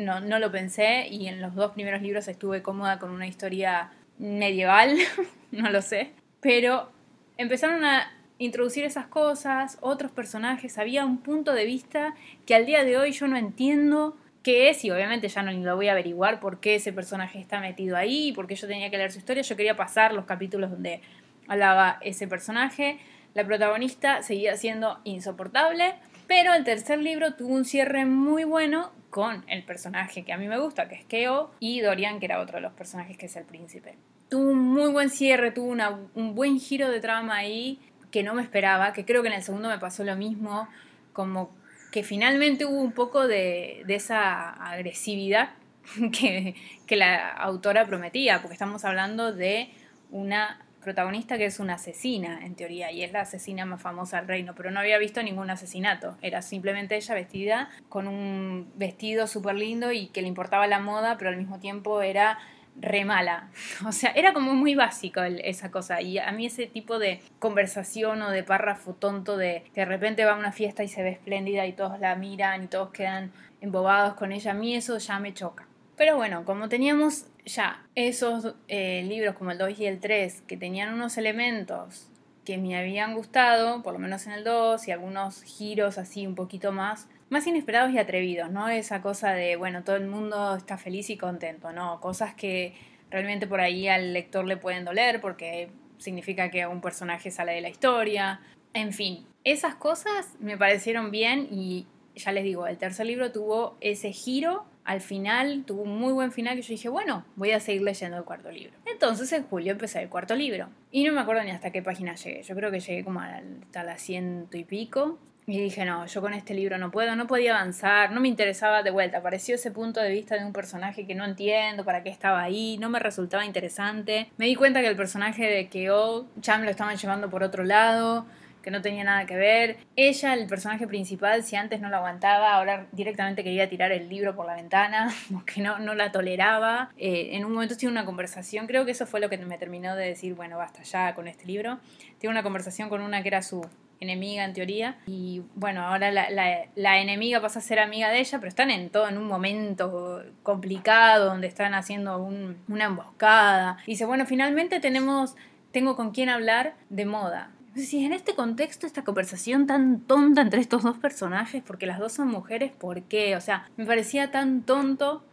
no, 0.00 0.20
no 0.20 0.38
lo 0.38 0.50
pensé 0.50 1.08
y 1.08 1.28
en 1.28 1.40
los 1.40 1.54
dos 1.54 1.72
primeros 1.72 2.02
libros 2.02 2.28
estuve 2.28 2.62
cómoda 2.62 2.98
con 2.98 3.10
una 3.10 3.26
historia 3.26 3.90
medieval, 4.18 4.96
no 5.52 5.70
lo 5.70 5.82
sé, 5.82 6.12
pero 6.40 6.90
empezaron 7.36 7.84
a 7.84 8.12
introducir 8.38 8.84
esas 8.84 9.06
cosas, 9.06 9.78
otros 9.80 10.10
personajes, 10.10 10.78
había 10.78 11.04
un 11.04 11.18
punto 11.18 11.52
de 11.52 11.64
vista 11.66 12.14
que 12.46 12.54
al 12.54 12.66
día 12.66 12.84
de 12.84 12.96
hoy 12.96 13.12
yo 13.12 13.28
no 13.28 13.36
entiendo 13.36 14.16
qué 14.42 14.70
es 14.70 14.84
y 14.84 14.90
obviamente 14.90 15.28
ya 15.28 15.42
no 15.42 15.52
lo 15.52 15.76
voy 15.76 15.88
a 15.88 15.92
averiguar 15.92 16.40
por 16.40 16.60
qué 16.60 16.76
ese 16.76 16.92
personaje 16.92 17.38
está 17.38 17.60
metido 17.60 17.96
ahí, 17.96 18.32
porque 18.32 18.54
yo 18.54 18.66
tenía 18.66 18.90
que 18.90 18.96
leer 18.96 19.12
su 19.12 19.18
historia, 19.18 19.42
yo 19.42 19.56
quería 19.56 19.76
pasar 19.76 20.14
los 20.14 20.24
capítulos 20.24 20.70
donde 20.70 21.02
hablaba 21.48 21.98
ese 22.00 22.26
personaje, 22.26 22.98
la 23.34 23.44
protagonista 23.44 24.22
seguía 24.22 24.56
siendo 24.56 25.00
insoportable, 25.04 25.94
pero 26.30 26.54
el 26.54 26.62
tercer 26.62 27.00
libro 27.00 27.34
tuvo 27.34 27.52
un 27.52 27.64
cierre 27.64 28.06
muy 28.06 28.44
bueno 28.44 28.92
con 29.10 29.44
el 29.48 29.64
personaje 29.64 30.24
que 30.24 30.32
a 30.32 30.38
mí 30.38 30.46
me 30.46 30.60
gusta, 30.60 30.88
que 30.88 30.94
es 30.94 31.04
Keo, 31.04 31.50
y 31.58 31.80
Dorian, 31.80 32.20
que 32.20 32.26
era 32.26 32.38
otro 32.38 32.58
de 32.58 32.60
los 32.60 32.72
personajes 32.72 33.18
que 33.18 33.26
es 33.26 33.34
el 33.34 33.42
príncipe. 33.42 33.96
Tuvo 34.28 34.52
un 34.52 34.60
muy 34.60 34.92
buen 34.92 35.10
cierre, 35.10 35.50
tuvo 35.50 35.74
un 36.14 36.34
buen 36.36 36.60
giro 36.60 36.88
de 36.88 37.00
trama 37.00 37.34
ahí 37.34 37.80
que 38.12 38.22
no 38.22 38.34
me 38.34 38.42
esperaba, 38.42 38.92
que 38.92 39.04
creo 39.04 39.22
que 39.22 39.28
en 39.28 39.34
el 39.34 39.42
segundo 39.42 39.68
me 39.68 39.80
pasó 39.80 40.04
lo 40.04 40.14
mismo, 40.14 40.68
como 41.12 41.50
que 41.90 42.04
finalmente 42.04 42.64
hubo 42.64 42.80
un 42.80 42.92
poco 42.92 43.26
de, 43.26 43.84
esa 43.88 44.50
agresividad 44.50 45.50
que, 46.16 46.54
que 46.86 46.94
la 46.94 47.28
autora 47.28 47.86
prometía, 47.86 48.40
porque 48.40 48.52
estamos 48.52 48.84
hablando 48.84 49.32
de 49.32 49.72
una 50.12 50.64
protagonista 50.80 51.38
que 51.38 51.46
es 51.46 51.60
una 51.60 51.74
asesina, 51.74 52.44
en 52.44 52.54
teoría, 52.54 52.90
y 52.90 53.02
es 53.02 53.12
la 53.12 53.20
asesina 53.20 53.66
más 53.66 53.80
famosa 53.80 54.18
del 54.18 54.28
reino, 54.28 54.54
pero 54.54 54.70
no 54.70 54.80
había 54.80 54.98
visto 54.98 55.22
ningún 55.22 55.50
asesinato. 55.50 56.16
Era 56.22 56.42
simplemente 56.42 56.96
ella 56.96 57.14
vestida 57.14 57.70
con 57.88 58.08
un 58.08 58.70
vestido 58.76 59.26
súper 59.26 59.56
lindo 59.56 59.92
y 59.92 60.08
que 60.08 60.22
le 60.22 60.28
importaba 60.28 60.66
la 60.66 60.80
moda, 60.80 61.16
pero 61.18 61.30
al 61.30 61.36
mismo 61.36 61.58
tiempo 61.58 62.02
era 62.02 62.38
re 62.76 63.04
mala. 63.04 63.50
O 63.86 63.92
sea, 63.92 64.10
era 64.10 64.32
como 64.32 64.54
muy 64.54 64.74
básico 64.74 65.22
esa 65.22 65.70
cosa. 65.70 66.00
Y 66.00 66.18
a 66.18 66.30
mí 66.32 66.46
ese 66.46 66.66
tipo 66.66 66.98
de 66.98 67.20
conversación 67.38 68.22
o 68.22 68.30
de 68.30 68.42
párrafo 68.42 68.94
tonto 68.94 69.36
de 69.36 69.64
que 69.74 69.80
de 69.80 69.86
repente 69.86 70.24
va 70.24 70.32
a 70.32 70.38
una 70.38 70.52
fiesta 70.52 70.82
y 70.82 70.88
se 70.88 71.02
ve 71.02 71.10
espléndida 71.10 71.66
y 71.66 71.72
todos 71.72 71.98
la 72.00 72.14
miran 72.16 72.64
y 72.64 72.66
todos 72.66 72.90
quedan 72.90 73.32
embobados 73.60 74.14
con 74.14 74.32
ella, 74.32 74.52
a 74.52 74.54
mí 74.54 74.74
eso 74.74 74.96
ya 74.98 75.18
me 75.18 75.34
choca 75.34 75.69
Pero 76.00 76.16
bueno, 76.16 76.46
como 76.46 76.70
teníamos 76.70 77.26
ya 77.44 77.86
esos 77.94 78.54
eh, 78.68 79.04
libros 79.06 79.34
como 79.34 79.50
el 79.50 79.58
2 79.58 79.80
y 79.80 79.84
el 79.84 80.00
3 80.00 80.44
que 80.46 80.56
tenían 80.56 80.94
unos 80.94 81.18
elementos 81.18 82.08
que 82.46 82.56
me 82.56 82.74
habían 82.74 83.14
gustado, 83.14 83.82
por 83.82 83.92
lo 83.92 83.98
menos 83.98 84.26
en 84.26 84.32
el 84.32 84.42
2, 84.42 84.88
y 84.88 84.92
algunos 84.92 85.42
giros 85.42 85.98
así 85.98 86.26
un 86.26 86.34
poquito 86.34 86.72
más, 86.72 87.06
más 87.28 87.46
inesperados 87.46 87.92
y 87.92 87.98
atrevidos, 87.98 88.50
¿no? 88.50 88.70
Esa 88.70 89.02
cosa 89.02 89.32
de, 89.32 89.56
bueno, 89.56 89.84
todo 89.84 89.96
el 89.96 90.06
mundo 90.06 90.56
está 90.56 90.78
feliz 90.78 91.10
y 91.10 91.18
contento, 91.18 91.70
¿no? 91.70 92.00
Cosas 92.00 92.34
que 92.34 92.72
realmente 93.10 93.46
por 93.46 93.60
ahí 93.60 93.86
al 93.86 94.14
lector 94.14 94.46
le 94.46 94.56
pueden 94.56 94.86
doler 94.86 95.20
porque 95.20 95.68
significa 95.98 96.50
que 96.50 96.66
un 96.66 96.80
personaje 96.80 97.30
sale 97.30 97.52
de 97.52 97.60
la 97.60 97.68
historia, 97.68 98.40
en 98.72 98.94
fin, 98.94 99.26
esas 99.44 99.74
cosas 99.74 100.34
me 100.40 100.56
parecieron 100.56 101.10
bien 101.10 101.46
y 101.50 101.86
ya 102.14 102.32
les 102.32 102.44
digo, 102.44 102.66
el 102.66 102.78
tercer 102.78 103.04
libro 103.04 103.32
tuvo 103.32 103.76
ese 103.82 104.12
giro 104.12 104.64
al 104.90 105.00
final, 105.00 105.62
tuvo 105.64 105.82
un 105.82 106.00
muy 106.00 106.12
buen 106.12 106.32
final 106.32 106.56
que 106.56 106.62
yo 106.62 106.70
dije, 106.70 106.88
bueno, 106.88 107.24
voy 107.36 107.52
a 107.52 107.60
seguir 107.60 107.82
leyendo 107.82 108.16
el 108.16 108.24
cuarto 108.24 108.50
libro. 108.50 108.72
Entonces 108.86 109.32
en 109.32 109.44
julio 109.44 109.70
empecé 109.70 110.02
el 110.02 110.08
cuarto 110.08 110.34
libro 110.34 110.68
y 110.90 111.04
no 111.04 111.12
me 111.12 111.20
acuerdo 111.20 111.44
ni 111.44 111.52
hasta 111.52 111.70
qué 111.70 111.80
página 111.80 112.16
llegué, 112.16 112.42
yo 112.42 112.56
creo 112.56 112.72
que 112.72 112.80
llegué 112.80 113.04
como 113.04 113.20
hasta 113.20 113.84
la 113.84 113.98
ciento 113.98 114.58
y 114.58 114.64
pico. 114.64 115.20
Y 115.46 115.58
dije, 115.60 115.84
no, 115.84 116.06
yo 116.06 116.20
con 116.20 116.34
este 116.34 116.54
libro 116.54 116.76
no 116.76 116.90
puedo, 116.90 117.14
no 117.14 117.28
podía 117.28 117.56
avanzar, 117.56 118.10
no 118.12 118.20
me 118.20 118.28
interesaba 118.28 118.82
de 118.82 118.90
vuelta. 118.90 119.18
Apareció 119.18 119.54
ese 119.54 119.70
punto 119.70 120.00
de 120.00 120.10
vista 120.10 120.36
de 120.36 120.44
un 120.44 120.52
personaje 120.52 121.06
que 121.06 121.14
no 121.14 121.24
entiendo 121.24 121.84
para 121.84 122.02
qué 122.02 122.10
estaba 122.10 122.42
ahí, 122.42 122.76
no 122.78 122.88
me 122.88 122.98
resultaba 122.98 123.44
interesante. 123.44 124.28
Me 124.38 124.46
di 124.46 124.54
cuenta 124.56 124.80
que 124.80 124.88
el 124.88 124.96
personaje 124.96 125.46
de 125.46 125.68
Keo 125.68 126.26
ya 126.36 126.58
me 126.58 126.64
lo 126.64 126.70
estaban 126.70 126.96
llevando 126.96 127.30
por 127.30 127.42
otro 127.42 127.64
lado 127.64 128.26
que 128.62 128.70
no 128.70 128.82
tenía 128.82 129.04
nada 129.04 129.26
que 129.26 129.36
ver. 129.36 129.78
Ella, 129.96 130.34
el 130.34 130.46
personaje 130.46 130.86
principal, 130.86 131.42
si 131.42 131.56
antes 131.56 131.80
no 131.80 131.88
la 131.88 131.98
aguantaba, 131.98 132.54
ahora 132.54 132.86
directamente 132.92 133.44
quería 133.44 133.68
tirar 133.68 133.92
el 133.92 134.08
libro 134.08 134.34
por 134.34 134.46
la 134.46 134.54
ventana, 134.54 135.12
porque 135.32 135.60
no, 135.60 135.78
no 135.78 135.94
la 135.94 136.12
toleraba. 136.12 136.90
Eh, 136.96 137.30
en 137.32 137.44
un 137.44 137.52
momento 137.52 137.76
tiene 137.76 137.92
una 137.92 138.04
conversación, 138.04 138.66
creo 138.66 138.84
que 138.84 138.92
eso 138.92 139.06
fue 139.06 139.20
lo 139.20 139.28
que 139.28 139.38
me 139.38 139.58
terminó 139.58 139.96
de 139.96 140.06
decir, 140.06 140.34
bueno, 140.34 140.58
basta 140.58 140.82
ya 140.82 141.14
con 141.14 141.28
este 141.28 141.46
libro. 141.46 141.78
Tiene 142.18 142.32
una 142.32 142.42
conversación 142.42 142.88
con 142.88 143.00
una 143.00 143.22
que 143.22 143.28
era 143.28 143.42
su 143.42 143.66
enemiga 144.00 144.44
en 144.44 144.54
teoría. 144.54 144.96
Y 145.06 145.42
bueno, 145.54 145.82
ahora 145.86 146.10
la, 146.10 146.30
la, 146.74 147.00
enemiga 147.00 147.40
pasa 147.40 147.58
a 147.58 147.62
ser 147.62 147.78
amiga 147.78 148.10
de 148.10 148.20
ella, 148.20 148.38
pero 148.38 148.48
están 148.48 148.70
en 148.70 148.90
todo 148.90 149.08
en 149.08 149.18
un 149.18 149.26
momento 149.26 150.24
complicado 150.42 151.26
donde 151.26 151.46
están 151.46 151.74
haciendo 151.74 152.18
una 152.18 152.84
emboscada. 152.84 153.78
Y 153.86 153.92
dice, 153.92 154.06
bueno, 154.06 154.26
finalmente 154.26 154.80
tenemos, 154.80 155.36
tengo 155.70 155.96
con 155.96 156.10
quién 156.10 156.30
hablar 156.30 156.74
de 156.88 157.04
moda. 157.04 157.50
Si 157.86 158.04
en 158.04 158.12
este 158.12 158.34
contexto, 158.34 158.86
esta 158.86 159.04
conversación 159.04 159.66
tan 159.66 160.00
tonta 160.00 160.42
entre 160.42 160.60
estos 160.60 160.82
dos 160.82 160.98
personajes, 160.98 161.62
porque 161.66 161.86
las 161.86 161.98
dos 161.98 162.12
son 162.12 162.28
mujeres, 162.28 162.72
¿por 162.72 163.02
qué? 163.02 163.36
O 163.36 163.40
sea, 163.40 163.68
me 163.76 163.86
parecía 163.86 164.30
tan 164.30 164.62
tonto, 164.62 165.24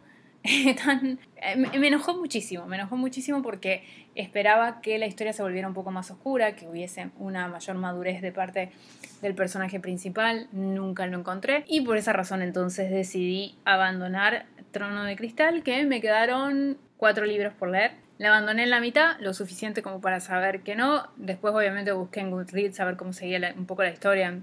tan... 0.84 1.18
Eh, 1.36 1.56
me 1.56 1.88
enojó 1.88 2.16
muchísimo, 2.16 2.66
me 2.66 2.76
enojó 2.76 2.96
muchísimo 2.96 3.42
porque 3.42 3.84
esperaba 4.14 4.80
que 4.80 4.98
la 4.98 5.06
historia 5.06 5.32
se 5.32 5.42
volviera 5.42 5.68
un 5.68 5.74
poco 5.74 5.90
más 5.90 6.10
oscura, 6.10 6.56
que 6.56 6.66
hubiese 6.66 7.10
una 7.18 7.48
mayor 7.48 7.76
madurez 7.76 8.22
de 8.22 8.32
parte 8.32 8.70
del 9.20 9.34
personaje 9.34 9.78
principal, 9.78 10.48
nunca 10.52 11.06
lo 11.06 11.18
encontré. 11.18 11.64
Y 11.68 11.82
por 11.82 11.96
esa 11.96 12.12
razón 12.12 12.42
entonces 12.42 12.90
decidí 12.90 13.56
abandonar 13.64 14.46
Trono 14.70 15.04
de 15.04 15.16
Cristal, 15.16 15.62
que 15.62 15.84
me 15.84 16.00
quedaron 16.00 16.78
cuatro 16.96 17.26
libros 17.26 17.52
por 17.54 17.70
leer 17.70 18.07
la 18.18 18.28
abandoné 18.28 18.64
en 18.64 18.70
la 18.70 18.80
mitad, 18.80 19.16
lo 19.20 19.32
suficiente 19.32 19.80
como 19.80 20.00
para 20.00 20.18
saber 20.20 20.62
que 20.62 20.74
no. 20.74 21.08
Después 21.16 21.54
obviamente 21.54 21.92
busqué 21.92 22.20
en 22.20 22.30
Goodreads 22.32 22.76
saber 22.76 22.96
cómo 22.96 23.12
seguía 23.12 23.54
un 23.56 23.66
poco 23.66 23.84
la 23.84 23.90
historia. 23.90 24.40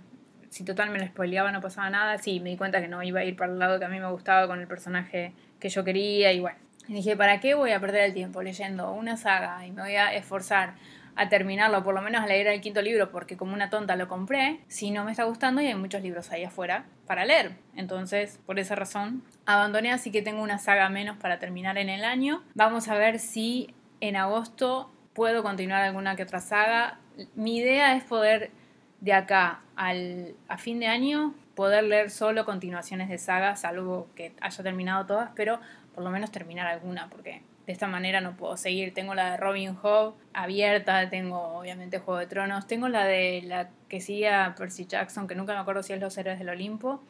Si 0.49 0.63
total 0.63 0.89
me 0.91 0.99
lo 0.99 1.05
spoileaba 1.05 1.51
no 1.51 1.59
pasaba 1.59 1.89
nada. 1.89 2.17
Sí, 2.17 2.39
me 2.39 2.49
di 2.51 2.57
cuenta 2.57 2.79
que 2.79 2.87
no 2.87 3.03
iba 3.03 3.19
a 3.19 3.25
ir 3.25 3.35
para 3.35 3.51
el 3.51 3.59
lado 3.59 3.77
que 3.77 3.85
a 3.85 3.89
mí 3.89 3.99
me 3.99 4.09
gustaba 4.09 4.47
con 4.47 4.61
el 4.61 4.67
personaje 4.67 5.33
que 5.59 5.67
yo 5.67 5.83
quería 5.83 6.31
y 6.31 6.39
bueno. 6.39 6.57
Y 6.87 6.93
dije, 6.93 7.17
¿para 7.17 7.39
qué 7.41 7.53
voy 7.53 7.71
a 7.71 7.79
perder 7.79 8.05
el 8.05 8.13
tiempo 8.13 8.41
leyendo 8.41 8.93
una 8.93 9.17
saga 9.17 9.65
y 9.65 9.71
me 9.71 9.81
voy 9.81 9.95
a 9.95 10.13
esforzar 10.13 10.75
a 11.15 11.29
terminarlo, 11.29 11.83
por 11.83 11.95
lo 11.95 12.01
menos 12.01 12.23
a 12.23 12.27
leer 12.27 12.47
el 12.47 12.61
quinto 12.61 12.81
libro, 12.81 13.11
porque 13.11 13.37
como 13.37 13.53
una 13.53 13.69
tonta 13.69 13.95
lo 13.95 14.07
compré, 14.07 14.59
si 14.67 14.91
no 14.91 15.05
me 15.05 15.11
está 15.11 15.23
gustando 15.23 15.61
y 15.61 15.67
hay 15.67 15.75
muchos 15.75 16.01
libros 16.01 16.31
ahí 16.31 16.43
afuera 16.43 16.85
para 17.07 17.25
leer. 17.25 17.53
Entonces, 17.75 18.39
por 18.45 18.59
esa 18.59 18.75
razón, 18.75 19.23
abandoné, 19.45 19.91
así 19.91 20.11
que 20.11 20.21
tengo 20.21 20.41
una 20.41 20.57
saga 20.57 20.89
menos 20.89 21.17
para 21.17 21.39
terminar 21.39 21.77
en 21.77 21.89
el 21.89 22.03
año. 22.03 22.43
Vamos 22.53 22.87
a 22.89 22.97
ver 22.97 23.19
si 23.19 23.73
en 24.01 24.15
agosto 24.15 24.91
puedo 25.13 25.43
continuar 25.43 25.83
alguna 25.83 26.15
que 26.15 26.23
otra 26.23 26.41
saga. 26.41 26.99
Mi 27.35 27.57
idea 27.57 27.95
es 27.95 28.03
poder 28.03 28.51
de 28.99 29.13
acá 29.13 29.61
al, 29.75 30.35
a 30.47 30.57
fin 30.57 30.79
de 30.79 30.87
año 30.87 31.33
poder 31.55 31.85
leer 31.85 32.11
solo 32.11 32.45
continuaciones 32.45 33.09
de 33.09 33.17
sagas, 33.17 33.61
salvo 33.61 34.09
que 34.15 34.33
haya 34.41 34.63
terminado 34.63 35.05
todas, 35.05 35.31
pero 35.35 35.59
por 35.93 36.03
lo 36.03 36.09
menos 36.09 36.31
terminar 36.31 36.67
alguna, 36.67 37.09
porque 37.09 37.41
de 37.65 37.73
esta 37.73 37.87
manera 37.87 38.21
no 38.21 38.35
puedo 38.35 38.57
seguir. 38.57 38.93
Tengo 38.93 39.15
la 39.15 39.31
de 39.31 39.37
Robin 39.37 39.75
Hood 39.75 40.13
abierta, 40.33 41.09
tengo 41.09 41.39
obviamente 41.57 41.99
Juego 41.99 42.19
de 42.19 42.27
Tronos, 42.27 42.67
tengo 42.67 42.89
la 42.89 43.05
de 43.05 43.41
la 43.45 43.69
que 43.89 44.01
sigue 44.01 44.29
a 44.29 44.55
Percy 44.55 44.85
Jackson, 44.85 45.27
que 45.27 45.35
nunca 45.35 45.53
me 45.53 45.59
acuerdo 45.59 45.83
si 45.83 45.93
es 45.93 45.99
Los 45.99 46.17
Héroes 46.17 46.37
del 46.39 46.49
Olimpo, 46.49 47.01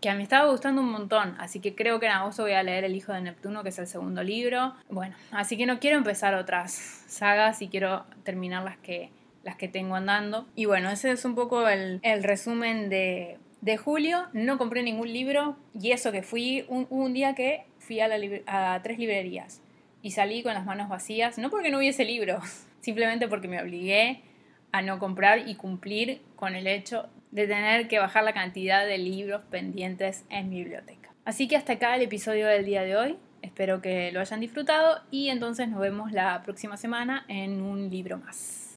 que 0.00 0.10
a 0.10 0.14
mí 0.14 0.22
estaba 0.22 0.50
gustando 0.50 0.82
un 0.82 0.90
montón, 0.90 1.34
así 1.38 1.60
que 1.60 1.74
creo 1.74 1.98
que 1.98 2.06
en 2.06 2.12
agosto 2.12 2.42
voy 2.42 2.52
a 2.52 2.62
leer 2.62 2.84
El 2.84 2.94
Hijo 2.94 3.12
de 3.12 3.22
Neptuno, 3.22 3.62
que 3.62 3.70
es 3.70 3.78
el 3.78 3.86
segundo 3.86 4.22
libro. 4.22 4.74
Bueno, 4.90 5.16
así 5.30 5.56
que 5.56 5.64
no 5.64 5.78
quiero 5.78 5.96
empezar 5.96 6.34
otras 6.34 6.72
sagas 7.08 7.62
y 7.62 7.68
quiero 7.68 8.04
terminar 8.22 8.64
las 8.64 8.76
que, 8.76 9.10
las 9.42 9.56
que 9.56 9.68
tengo 9.68 9.94
andando. 9.94 10.46
Y 10.54 10.66
bueno, 10.66 10.90
ese 10.90 11.10
es 11.10 11.24
un 11.24 11.34
poco 11.34 11.66
el, 11.68 12.00
resumen 12.22 12.90
de, 12.90 13.38
de 13.62 13.76
julio. 13.78 14.26
No 14.34 14.58
compré 14.58 14.82
ningún 14.82 15.10
libro 15.10 15.56
y 15.72 15.92
eso 15.92 16.12
que 16.12 16.22
fui 16.22 16.66
un, 16.68 16.86
un 16.90 17.14
día 17.14 17.34
que 17.34 17.64
fui 17.78 18.00
a, 18.00 18.10
a 18.46 18.82
tres 18.82 18.98
librerías 18.98 19.63
y 20.04 20.10
salí 20.10 20.42
con 20.42 20.52
las 20.52 20.66
manos 20.66 20.90
vacías, 20.90 21.38
no 21.38 21.48
porque 21.48 21.70
no 21.70 21.78
hubiese 21.78 22.04
libros, 22.04 22.44
simplemente 22.80 23.26
porque 23.26 23.48
me 23.48 23.60
obligué 23.60 24.20
a 24.70 24.82
no 24.82 24.98
comprar 24.98 25.48
y 25.48 25.54
cumplir 25.54 26.20
con 26.36 26.54
el 26.54 26.66
hecho 26.66 27.08
de 27.30 27.46
tener 27.46 27.88
que 27.88 27.98
bajar 27.98 28.22
la 28.22 28.34
cantidad 28.34 28.86
de 28.86 28.98
libros 28.98 29.40
pendientes 29.50 30.24
en 30.28 30.50
mi 30.50 30.58
biblioteca. 30.60 31.10
Así 31.24 31.48
que 31.48 31.56
hasta 31.56 31.72
acá 31.72 31.96
el 31.96 32.02
episodio 32.02 32.46
del 32.46 32.66
día 32.66 32.82
de 32.82 32.96
hoy. 32.96 33.16
Espero 33.40 33.80
que 33.80 34.12
lo 34.12 34.20
hayan 34.20 34.40
disfrutado 34.40 35.00
y 35.10 35.30
entonces 35.30 35.68
nos 35.68 35.80
vemos 35.80 36.12
la 36.12 36.42
próxima 36.42 36.76
semana 36.76 37.24
en 37.28 37.62
un 37.62 37.88
libro 37.88 38.18
más. 38.18 38.63